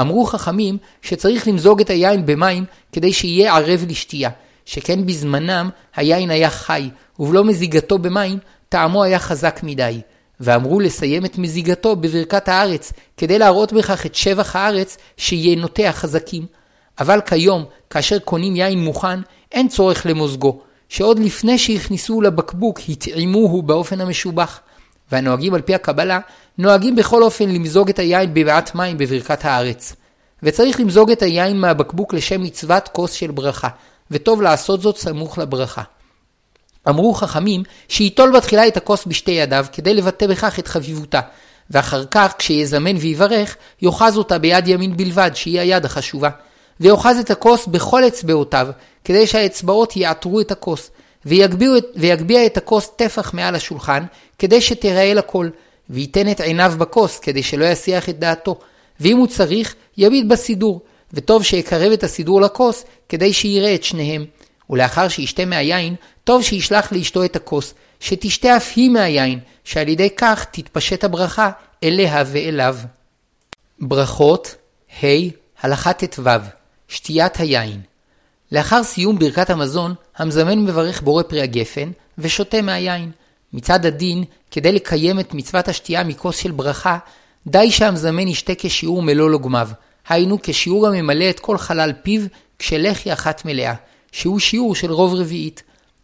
אמרו 0.00 0.24
חכמים 0.24 0.78
שצריך 1.02 1.48
למזוג 1.48 1.80
את 1.80 1.90
היין 1.90 2.26
במים 2.26 2.64
כדי 2.92 3.12
שיהיה 3.12 3.56
ערב 3.56 3.84
לשתייה, 3.88 4.30
שכן 4.64 5.06
בזמנם 5.06 5.70
היין 5.96 6.30
היה 6.30 6.50
חי, 6.50 6.90
ובלא 7.18 7.44
מזיגתו 7.44 7.98
במים, 7.98 8.38
טעמו 8.68 9.04
היה 9.04 9.18
חזק 9.18 9.60
מדי. 9.62 10.00
ואמרו 10.40 10.80
לסיים 10.80 11.24
את 11.24 11.38
מזיגתו 11.38 11.96
בברכת 11.96 12.48
הארץ, 12.48 12.92
כדי 13.16 13.38
להראות 13.38 13.72
בכך 13.72 14.06
את 14.06 14.14
שבח 14.14 14.56
הארץ 14.56 14.98
שיינותיה 15.16 15.92
חזקים. 15.92 16.46
אבל 16.98 17.20
כיום, 17.20 17.64
כאשר 17.90 18.18
קונים 18.18 18.56
יין 18.56 18.84
מוכן, 18.84 19.20
אין 19.52 19.68
צורך 19.68 20.06
למוזגו, 20.06 20.60
שעוד 20.88 21.18
לפני 21.18 21.58
שהכניסו 21.58 22.20
לבקבוק 22.20 22.80
התעימוהו 22.88 23.62
באופן 23.62 24.00
המשובח. 24.00 24.60
והנוהגים 25.12 25.54
על 25.54 25.60
פי 25.60 25.74
הקבלה, 25.74 26.20
נוהגים 26.58 26.96
בכל 26.96 27.22
אופן 27.22 27.48
למזוג 27.48 27.88
את 27.88 27.98
היין 27.98 28.34
בבעט 28.34 28.74
מים 28.74 28.98
בברכת 28.98 29.44
הארץ. 29.44 29.96
וצריך 30.42 30.80
למזוג 30.80 31.10
את 31.10 31.22
היין 31.22 31.60
מהבקבוק 31.60 32.14
לשם 32.14 32.42
מצוות 32.42 32.88
כוס 32.88 33.12
של 33.12 33.30
ברכה, 33.30 33.68
וטוב 34.10 34.42
לעשות 34.42 34.80
זאת 34.80 34.96
סמוך 34.96 35.38
לברכה. 35.38 35.82
אמרו 36.88 37.14
חכמים 37.14 37.62
שייטול 37.88 38.36
בתחילה 38.36 38.66
את 38.66 38.76
הכוס 38.76 39.06
בשתי 39.06 39.30
ידיו 39.30 39.66
כדי 39.72 39.94
לבטא 39.94 40.26
בכך 40.26 40.58
את 40.58 40.68
חביבותה, 40.68 41.20
ואחר 41.70 42.04
כך 42.10 42.34
כשיזמן 42.38 42.96
ויברך, 42.96 43.56
יאחז 43.82 44.16
אותה 44.16 44.38
ביד 44.38 44.68
ימין 44.68 44.96
בלבד, 44.96 45.30
שהיא 45.34 45.60
היד 45.60 45.84
החשובה. 45.84 46.28
ויאחז 46.80 47.18
את 47.18 47.30
הכוס 47.30 47.66
בכל 47.66 48.06
אצבעותיו, 48.06 48.68
כדי 49.04 49.26
שהאצבעות 49.26 49.96
יעטרו 49.96 50.40
את 50.40 50.50
הכוס, 50.50 50.90
ויגביה 51.96 52.46
את, 52.46 52.56
הכוס 52.56 52.90
טפח 52.96 53.34
מעל 53.34 53.54
השולחן, 53.54 54.04
כדי 54.38 54.60
שתיראה 54.60 55.14
לכל, 55.14 55.48
וייתן 55.90 56.30
את 56.30 56.40
עיניו 56.40 56.72
בכוס, 56.78 57.18
כדי 57.18 57.42
שלא 57.42 57.64
יסיח 57.64 58.08
את 58.08 58.18
דעתו, 58.18 58.58
ואם 59.00 59.16
הוא 59.16 59.26
צריך, 59.26 59.74
יביט 59.96 60.26
בסידור, 60.26 60.80
וטוב 61.12 61.42
שיקרב 61.42 61.92
את 61.92 62.04
הסידור 62.04 62.40
לכוס, 62.40 62.84
כדי 63.08 63.32
שיראה 63.32 63.74
את 63.74 63.84
שניהם. 63.84 64.24
ולאחר 64.70 65.08
שישתה 65.08 65.44
מהיין, 65.44 65.94
טוב 66.24 66.42
שישלח 66.42 66.92
לאשתו 66.92 67.24
את 67.24 67.36
הכוס, 67.36 67.74
שתשתה 68.00 68.56
אף 68.56 68.72
היא 68.76 68.90
מהיין, 68.90 69.38
שעל 69.64 69.88
ידי 69.88 70.10
כך 70.16 70.46
תתפשט 70.50 71.04
הברכה 71.04 71.50
אליה 71.84 72.24
ואליו. 72.26 72.76
ברכות, 73.80 74.54
ה' 75.02 75.06
הלכה 75.62 75.92
ט"ו 75.92 76.30
שתיית 76.88 77.36
היין 77.36 77.80
לאחר 78.52 78.82
סיום 78.82 79.18
ברכת 79.18 79.50
המזון, 79.50 79.94
המזמן 80.16 80.58
מברך 80.58 81.02
בורא 81.02 81.22
פרי 81.22 81.42
הגפן, 81.42 81.90
ושותה 82.18 82.62
מהיין. 82.62 83.10
מצד 83.52 83.86
הדין, 83.86 84.24
כדי 84.50 84.72
לקיים 84.72 85.20
את 85.20 85.34
מצוות 85.34 85.68
השתייה 85.68 86.04
מכוס 86.04 86.36
של 86.36 86.50
ברכה, 86.50 86.98
די 87.46 87.70
שהמזמן 87.70 88.28
ישתה 88.28 88.52
כשיעור 88.58 89.02
מלוא 89.02 89.30
לוגמיו, 89.30 89.68
היינו 90.08 90.38
כשיעור 90.42 90.86
הממלא 90.86 91.30
את 91.30 91.40
כל 91.40 91.58
חלל 91.58 91.92
פיו 92.02 92.22
כשלחי 92.58 93.12
אחת 93.12 93.44
מלאה, 93.44 93.74
שהוא 94.12 94.38
שיעור 94.38 94.74
של 94.74 94.92
רוב 94.92 95.14
רביעית. 95.14 95.62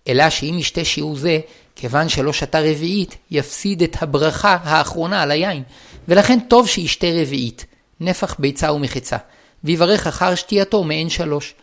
אלא 0.08 0.30
שאם 0.30 0.56
ישתה 0.58 0.84
שיעור 0.84 1.16
זה, 1.16 1.38
כיוון 1.76 2.08
שלא 2.08 2.32
שתה 2.32 2.60
רביעית, 2.60 3.16
יפסיד 3.30 3.82
את 3.82 3.96
הברכה 4.02 4.56
האחרונה 4.62 5.22
על 5.22 5.30
היין, 5.30 5.62
ולכן 6.08 6.38
טוב 6.48 6.68
שישתה 6.68 7.06
רביעית, 7.22 7.66
נפח 8.00 8.36
ביצה 8.38 8.72
ומחצה, 8.72 9.16
ויברך 9.64 10.06
אחר 10.06 10.34
שתייתו 10.34 10.84
מעין 10.84 11.08
שלוש. 11.08 11.54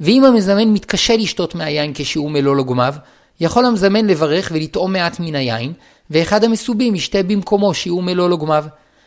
ואם 0.00 0.24
המזמן 0.24 0.68
מתקשה 0.68 1.16
לשתות 1.16 1.54
מהיין 1.54 1.92
כשהוא 1.94 2.30
מלוא 2.30 2.56
לוגמיו, 2.56 2.94
יכול 3.40 3.66
המזמן 3.66 4.06
לברך 4.06 4.52
ולטעום 4.54 4.92
מעט 4.92 5.20
מן 5.20 5.34
היין, 5.34 5.72
ואחד 6.10 6.44
המסובים 6.44 6.94
ישתה 6.94 7.22
במקומו 7.22 7.74
שיעור 7.74 8.02
מלוא 8.02 8.28
לוגמיו. 8.28 8.64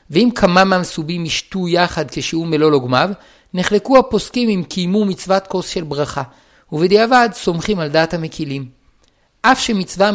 ואם 0.09 0.29
כמה 0.35 0.63
מהמסובים 0.63 1.25
ישתו 1.25 1.67
יחד 1.67 2.05
כשהוא 2.11 2.47
מלוא 2.47 2.71
לוגמיו, 2.71 3.09
נחלקו 3.53 3.97
הפוסקים 3.97 4.49
אם 4.49 4.63
קיימו 4.69 5.05
מצוות 5.05 5.47
כוס 5.47 5.67
של 5.67 5.83
ברכה, 5.83 6.23
ובדיעבד 6.71 7.29
סומכים 7.33 7.79
על 7.79 7.89
דעת 7.89 8.13
המקילים. 8.13 8.65
אף, 9.41 9.59
שמצווה, 9.59 10.11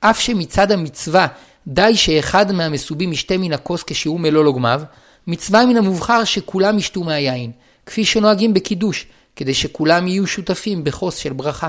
אף 0.00 0.20
שמצד 0.20 0.72
המצווה 0.72 1.26
די 1.66 1.96
שאחד 1.96 2.52
מהמסובים 2.52 3.12
ישתה 3.12 3.38
מן 3.38 3.52
הכוס 3.52 3.82
כשהוא 3.86 4.20
מלוא 4.20 4.44
לוגמיו, 4.44 4.82
מצווה 5.26 5.66
מן 5.66 5.76
המובחר 5.76 6.24
שכולם 6.24 6.78
ישתו 6.78 7.04
מהיין, 7.04 7.50
כפי 7.86 8.04
שנוהגים 8.04 8.54
בקידוש, 8.54 9.06
כדי 9.36 9.54
שכולם 9.54 10.06
יהיו 10.06 10.26
שותפים 10.26 10.84
בכוס 10.84 11.16
של 11.16 11.32
ברכה. 11.32 11.68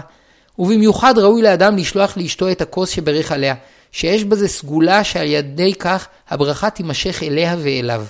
ובמיוחד 0.59 1.17
ראוי 1.17 1.41
לאדם 1.41 1.77
לשלוח 1.77 2.17
לאשתו 2.17 2.51
את 2.51 2.61
הכוס 2.61 2.89
שברך 2.89 3.31
עליה, 3.31 3.55
שיש 3.95 4.23
בזה 4.23 4.47
סגולה 4.47 5.03
שעל 5.03 5.27
ידי 5.27 5.73
כך 5.73 6.07
הברכה 6.29 6.69
תימשך 6.69 7.23
אליה 7.23 7.55
ואליו. 7.59 8.05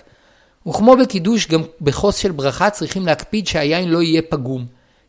וכמו 0.67 0.97
בקידוש, 0.97 1.47
גם 1.47 1.61
בכוס 1.81 2.15
של 2.15 2.31
ברכה 2.31 2.69
צריכים 2.69 3.05
להקפיד 3.05 3.47
שהיין 3.47 3.89
לא 3.89 4.01
יהיה 4.01 4.21
פגום. 4.29 4.65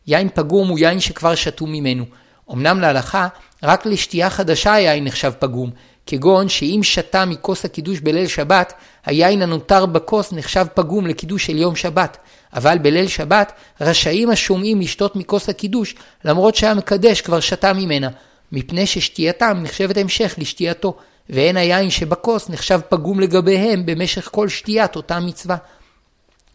יין 0.07 0.29
פגום 0.33 0.67
הוא 0.67 0.79
יין 0.79 0.99
שכבר 0.99 1.35
שתו 1.35 1.65
ממנו. 1.65 2.05
אמנם 2.51 2.79
להלכה, 2.79 3.27
רק 3.63 3.85
לשתייה 3.85 4.29
חדשה 4.29 4.73
היין 4.73 5.03
נחשב 5.03 5.31
פגום, 5.39 5.69
כגון 6.05 6.49
שאם 6.49 6.79
שתה 6.83 7.25
מכוס 7.25 7.65
הקידוש 7.65 7.99
בליל 7.99 8.27
שבת, 8.27 8.73
היין 9.05 9.41
הנותר 9.41 9.85
בכוס 9.85 10.33
נחשב 10.33 10.65
פגום 10.73 11.07
לקידוש 11.07 11.45
של 11.45 11.57
יום 11.57 11.75
שבת, 11.75 12.17
אבל 12.53 12.77
בליל 12.77 13.07
שבת 13.07 13.51
רשאים 13.81 14.29
השומעים 14.29 14.81
לשתות 14.81 15.15
מכוס 15.15 15.49
הקידוש, 15.49 15.95
למרות 16.25 16.55
שהמקדש 16.55 17.21
כבר 17.21 17.39
שתה 17.39 17.73
ממנה, 17.73 18.09
מפני 18.51 18.85
ששתייתם 18.85 19.57
נחשבת 19.61 19.97
המשך 19.97 20.35
לשתייתו, 20.37 20.97
ואין 21.29 21.57
היין 21.57 21.89
שבכוס 21.89 22.49
נחשב 22.49 22.79
פגום 22.89 23.19
לגביהם 23.19 23.85
במשך 23.85 24.29
כל 24.31 24.49
שתיית 24.49 24.95
אותה 24.95 25.19
מצווה. 25.19 25.57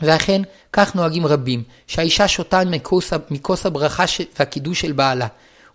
ואכן, 0.00 0.42
כך 0.72 0.94
נוהגים 0.94 1.26
רבים, 1.26 1.62
שהאישה 1.86 2.28
שותה 2.28 2.64
מכוס, 2.64 3.12
מכוס 3.30 3.66
הברכה 3.66 4.04
והקידוש 4.38 4.80
של 4.80 4.92
בעלה. 4.92 5.26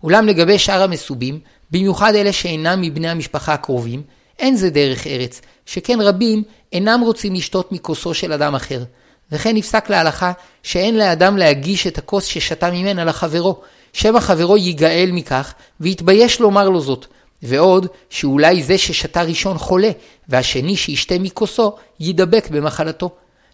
אולם 0.02 0.26
לגבי 0.26 0.58
שאר 0.58 0.82
המסובים, 0.82 1.40
במיוחד 1.70 2.14
אלה 2.14 2.32
שאינם 2.32 2.80
מבני 2.80 3.08
המשפחה 3.08 3.54
הקרובים, 3.54 4.02
אין 4.38 4.56
זה 4.56 4.70
דרך 4.70 5.06
ארץ, 5.06 5.40
שכן 5.66 6.00
רבים 6.00 6.42
אינם 6.72 7.00
רוצים 7.00 7.34
לשתות 7.34 7.72
מכוסו 7.72 8.14
של 8.14 8.32
אדם 8.32 8.54
אחר. 8.54 8.84
וכן 9.32 9.56
נפסק 9.56 9.90
להלכה 9.90 10.32
שאין 10.62 10.98
לאדם 10.98 11.36
להגיש 11.36 11.86
את 11.86 11.98
הכוס 11.98 12.24
ששתה 12.24 12.70
ממנה 12.70 13.04
לחברו, 13.04 13.60
שמא 13.92 14.20
חברו 14.20 14.56
ייגאל 14.56 15.10
מכך, 15.12 15.54
ויתבייש 15.80 16.40
לומר 16.40 16.68
לו 16.68 16.80
זאת. 16.80 17.06
ועוד, 17.42 17.86
שאולי 18.10 18.62
זה 18.62 18.78
ששתה 18.78 19.22
ראשון 19.22 19.58
חולה, 19.58 19.90
והשני 20.28 20.76
שישתה 20.76 21.18
מכוסו, 21.18 21.76
יידבק 22.00 22.48
במחלתו. 22.50 23.10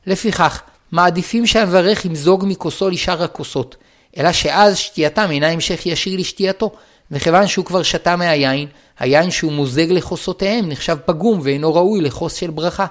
לפיכך, 0.06 0.62
מעדיפים 0.92 1.46
שהמברך 1.46 2.04
ימזוג 2.04 2.44
מכוסו 2.46 2.90
לשאר 2.90 3.22
הכוסות, 3.22 3.76
אלא 4.18 4.32
שאז 4.32 4.78
שתייתם 4.78 5.30
אינה 5.30 5.48
המשך 5.48 5.86
ישיר 5.86 6.20
לשתייתו, 6.20 6.70
וכיוון 7.10 7.46
שהוא 7.46 7.64
כבר 7.64 7.82
שתה 7.82 8.16
מהיין, 8.16 8.68
היין 8.98 9.30
שהוא 9.30 9.52
מוזג 9.52 9.90
לכוסותיהם 9.90 10.68
נחשב 10.68 10.96
פגום 11.04 11.40
ואינו 11.42 11.74
ראוי 11.74 12.00
לכוס 12.00 12.34
של 12.34 12.50
ברכה. 12.50 12.86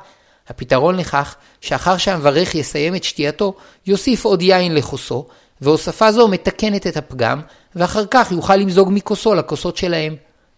הפתרון 0.48 0.98
לכך, 0.98 1.36
שאחר 1.62 1.98
שהמברך 1.98 2.56
יסיים 2.56 2.96
את 2.96 3.04
שתייתו, 3.04 3.54
יוסיף 3.88 4.26
עוד 4.26 4.42
יין 4.42 4.76
לכוסו, 4.76 5.28
והוספה 5.64 6.12
זו 6.12 6.28
מתקנת 6.28 6.88
את 6.88 6.98
הפגם, 6.98 7.42
ואחר 7.76 8.06
כך 8.12 8.32
יוכל 8.32 8.56
למזוג 8.56 8.90
מכוסו 8.92 9.34
לכוסות 9.34 9.78
שלהם. 9.78 10.16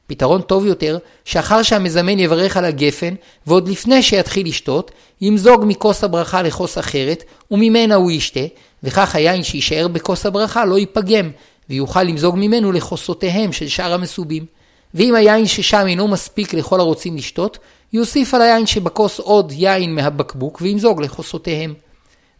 פתרון 0.07 0.41
טוב 0.41 0.65
יותר, 0.65 0.97
שאחר 1.25 1.63
שהמזמן 1.63 2.19
יברך 2.19 2.57
על 2.57 2.65
הגפן, 2.65 3.13
ועוד 3.47 3.69
לפני 3.69 4.03
שיתחיל 4.03 4.47
לשתות, 4.47 4.91
ימזוג 5.21 5.63
מכוס 5.67 6.03
הברכה 6.03 6.41
לכוס 6.41 6.77
אחרת, 6.77 7.23
וממנה 7.51 7.95
הוא 7.95 8.11
ישתה, 8.11 8.39
וכך 8.83 9.15
היין 9.15 9.43
שיישאר 9.43 9.87
בכוס 9.87 10.25
הברכה 10.25 10.65
לא 10.65 10.77
ייפגם, 10.77 11.31
ויוכל 11.69 12.03
למזוג 12.03 12.35
ממנו 12.37 12.71
לכוסותיהם 12.71 13.51
של 13.51 13.67
שאר 13.67 13.93
המסובים. 13.93 14.45
ואם 14.93 15.15
היין 15.15 15.45
ששם 15.45 15.87
אינו 15.87 16.07
מספיק 16.07 16.53
לכל 16.53 16.79
הרוצים 16.79 17.17
לשתות, 17.17 17.57
יוסיף 17.93 18.33
על 18.33 18.41
היין 18.41 18.65
שבכוס 18.65 19.19
עוד 19.19 19.51
יין 19.51 19.95
מהבקבוק 19.95 20.61
וימזוג 20.61 21.01
לכוסותיהם. 21.01 21.73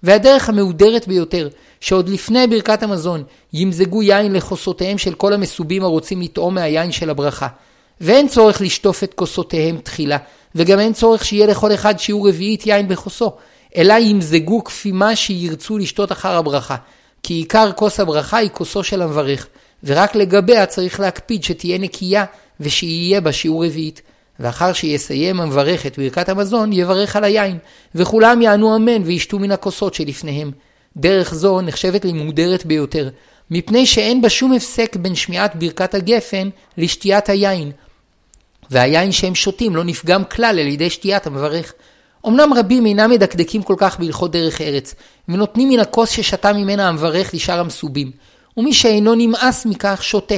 והדרך 0.05 0.49
המהודרת 0.49 1.07
ביותר, 1.07 1.47
שעוד 1.81 2.09
לפני 2.09 2.47
ברכת 2.47 2.83
המזון 2.83 3.23
ימזגו 3.53 4.03
יין 4.03 4.33
לכוסותיהם 4.33 4.97
של 4.97 5.13
כל 5.13 5.33
המסובים 5.33 5.83
הרוצים 5.83 6.21
לטעום 6.21 6.55
מהיין 6.55 6.91
של 6.91 7.09
הברכה. 7.09 7.47
ואין 8.01 8.27
צורך 8.27 8.61
לשטוף 8.61 9.03
את 9.03 9.13
כוסותיהם 9.13 9.77
תחילה, 9.77 10.17
וגם 10.55 10.79
אין 10.79 10.93
צורך 10.93 11.25
שיהיה 11.25 11.47
לכל 11.47 11.73
אחד 11.73 11.99
שיעור 11.99 12.29
רביעית 12.29 12.67
יין 12.67 12.87
בכוסו, 12.87 13.31
אלא 13.75 13.93
ימזגו 13.93 14.63
כפי 14.63 14.91
מה 14.91 15.15
שירצו 15.15 15.77
לשתות 15.77 16.11
אחר 16.11 16.37
הברכה. 16.37 16.75
כי 17.23 17.33
עיקר 17.33 17.71
כוס 17.75 17.99
הברכה 17.99 18.37
היא 18.37 18.49
כוסו 18.49 18.83
של 18.83 19.01
המברך, 19.01 19.47
ורק 19.83 20.15
לגביה 20.15 20.65
צריך 20.65 20.99
להקפיד 20.99 21.43
שתהיה 21.43 21.77
נקייה 21.77 22.25
ושיהיה 22.59 23.21
בה 23.21 23.31
שיעור 23.31 23.65
רביעית. 23.65 24.01
ואחר 24.39 24.73
שיסיים 24.73 25.39
המברך 25.39 25.86
את 25.86 25.99
ברכת 25.99 26.29
המזון, 26.29 26.73
יברך 26.73 27.15
על 27.15 27.23
היין, 27.23 27.57
וכולם 27.95 28.41
יענו 28.41 28.75
אמן 28.75 29.01
וישתו 29.05 29.39
מן 29.39 29.51
הכוסות 29.51 29.93
שלפניהם. 29.93 30.51
דרך 30.97 31.33
זו 31.33 31.61
נחשבת 31.61 32.05
למודרת 32.05 32.65
ביותר, 32.65 33.09
מפני 33.51 33.86
שאין 33.86 34.21
בה 34.21 34.29
שום 34.29 34.53
הפסק 34.53 34.95
בין 34.95 35.15
שמיעת 35.15 35.55
ברכת 35.55 35.93
הגפן 35.93 36.49
לשתיית 36.77 37.29
היין. 37.29 37.71
והיין 38.71 39.11
שהם 39.11 39.36
שותים 39.36 39.75
לא 39.75 39.83
נפגם 39.83 40.23
כלל 40.25 40.59
על 40.59 40.67
ידי 40.67 40.89
שתיית 40.89 41.27
המברך. 41.27 41.73
אמנם 42.27 42.53
רבים 42.53 42.86
אינם 42.86 43.09
מדקדקים 43.09 43.63
כל 43.63 43.75
כך 43.77 43.99
בהלכות 43.99 44.31
דרך 44.31 44.61
ארץ, 44.61 44.95
ונותנים 45.29 45.69
מן 45.69 45.79
הכוס 45.79 46.09
ששתה 46.09 46.53
ממנה 46.53 46.88
המברך 46.88 47.33
לשאר 47.33 47.59
המסובים. 47.59 48.11
ומי 48.57 48.73
שאינו 48.73 49.15
נמאס 49.15 49.65
מכך 49.65 49.99
שותה, 50.03 50.36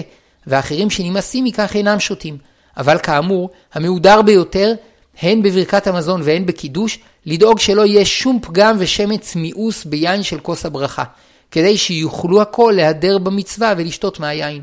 ואחרים 0.47 0.89
שנמאסים 0.89 1.43
מכך 1.43 1.75
אינם 1.75 1.99
שותים. 1.99 2.37
אבל 2.77 2.97
כאמור, 2.97 3.49
המהודר 3.73 4.21
ביותר, 4.21 4.73
הן 5.21 5.41
בברכת 5.41 5.87
המזון 5.87 6.21
והן 6.23 6.45
בקידוש, 6.45 6.99
לדאוג 7.25 7.59
שלא 7.59 7.85
יהיה 7.85 8.05
שום 8.05 8.39
פגם 8.41 8.75
ושמץ 8.79 9.35
מיאוס 9.35 9.85
ביין 9.85 10.23
של 10.23 10.39
כוס 10.39 10.65
הברכה, 10.65 11.03
כדי 11.51 11.77
שיוכלו 11.77 12.41
הכל 12.41 12.73
להדר 12.77 13.17
במצווה 13.17 13.73
ולשתות 13.77 14.19
מהיין. 14.19 14.61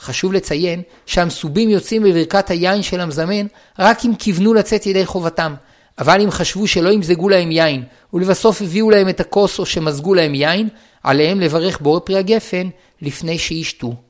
חשוב 0.00 0.32
לציין 0.32 0.82
שהמסובים 1.06 1.70
יוצאים 1.70 2.02
בברכת 2.02 2.50
היין 2.50 2.82
של 2.82 3.00
המזמן 3.00 3.46
רק 3.78 4.04
אם 4.04 4.14
כיוונו 4.18 4.54
לצאת 4.54 4.86
ידי 4.86 5.06
חובתם, 5.06 5.54
אבל 5.98 6.20
אם 6.20 6.30
חשבו 6.30 6.66
שלא 6.66 6.88
ימזגו 6.88 7.28
להם 7.28 7.50
יין, 7.50 7.82
ולבסוף 8.14 8.62
הביאו 8.62 8.90
להם 8.90 9.08
את 9.08 9.20
הכוס 9.20 9.58
או 9.58 9.66
שמזגו 9.66 10.14
להם 10.14 10.34
יין, 10.34 10.68
עליהם 11.02 11.40
לברך 11.40 11.80
בורא 11.80 12.00
פרי 12.00 12.18
הגפן 12.18 12.68
לפני 13.02 13.38
שישתו. 13.38 14.05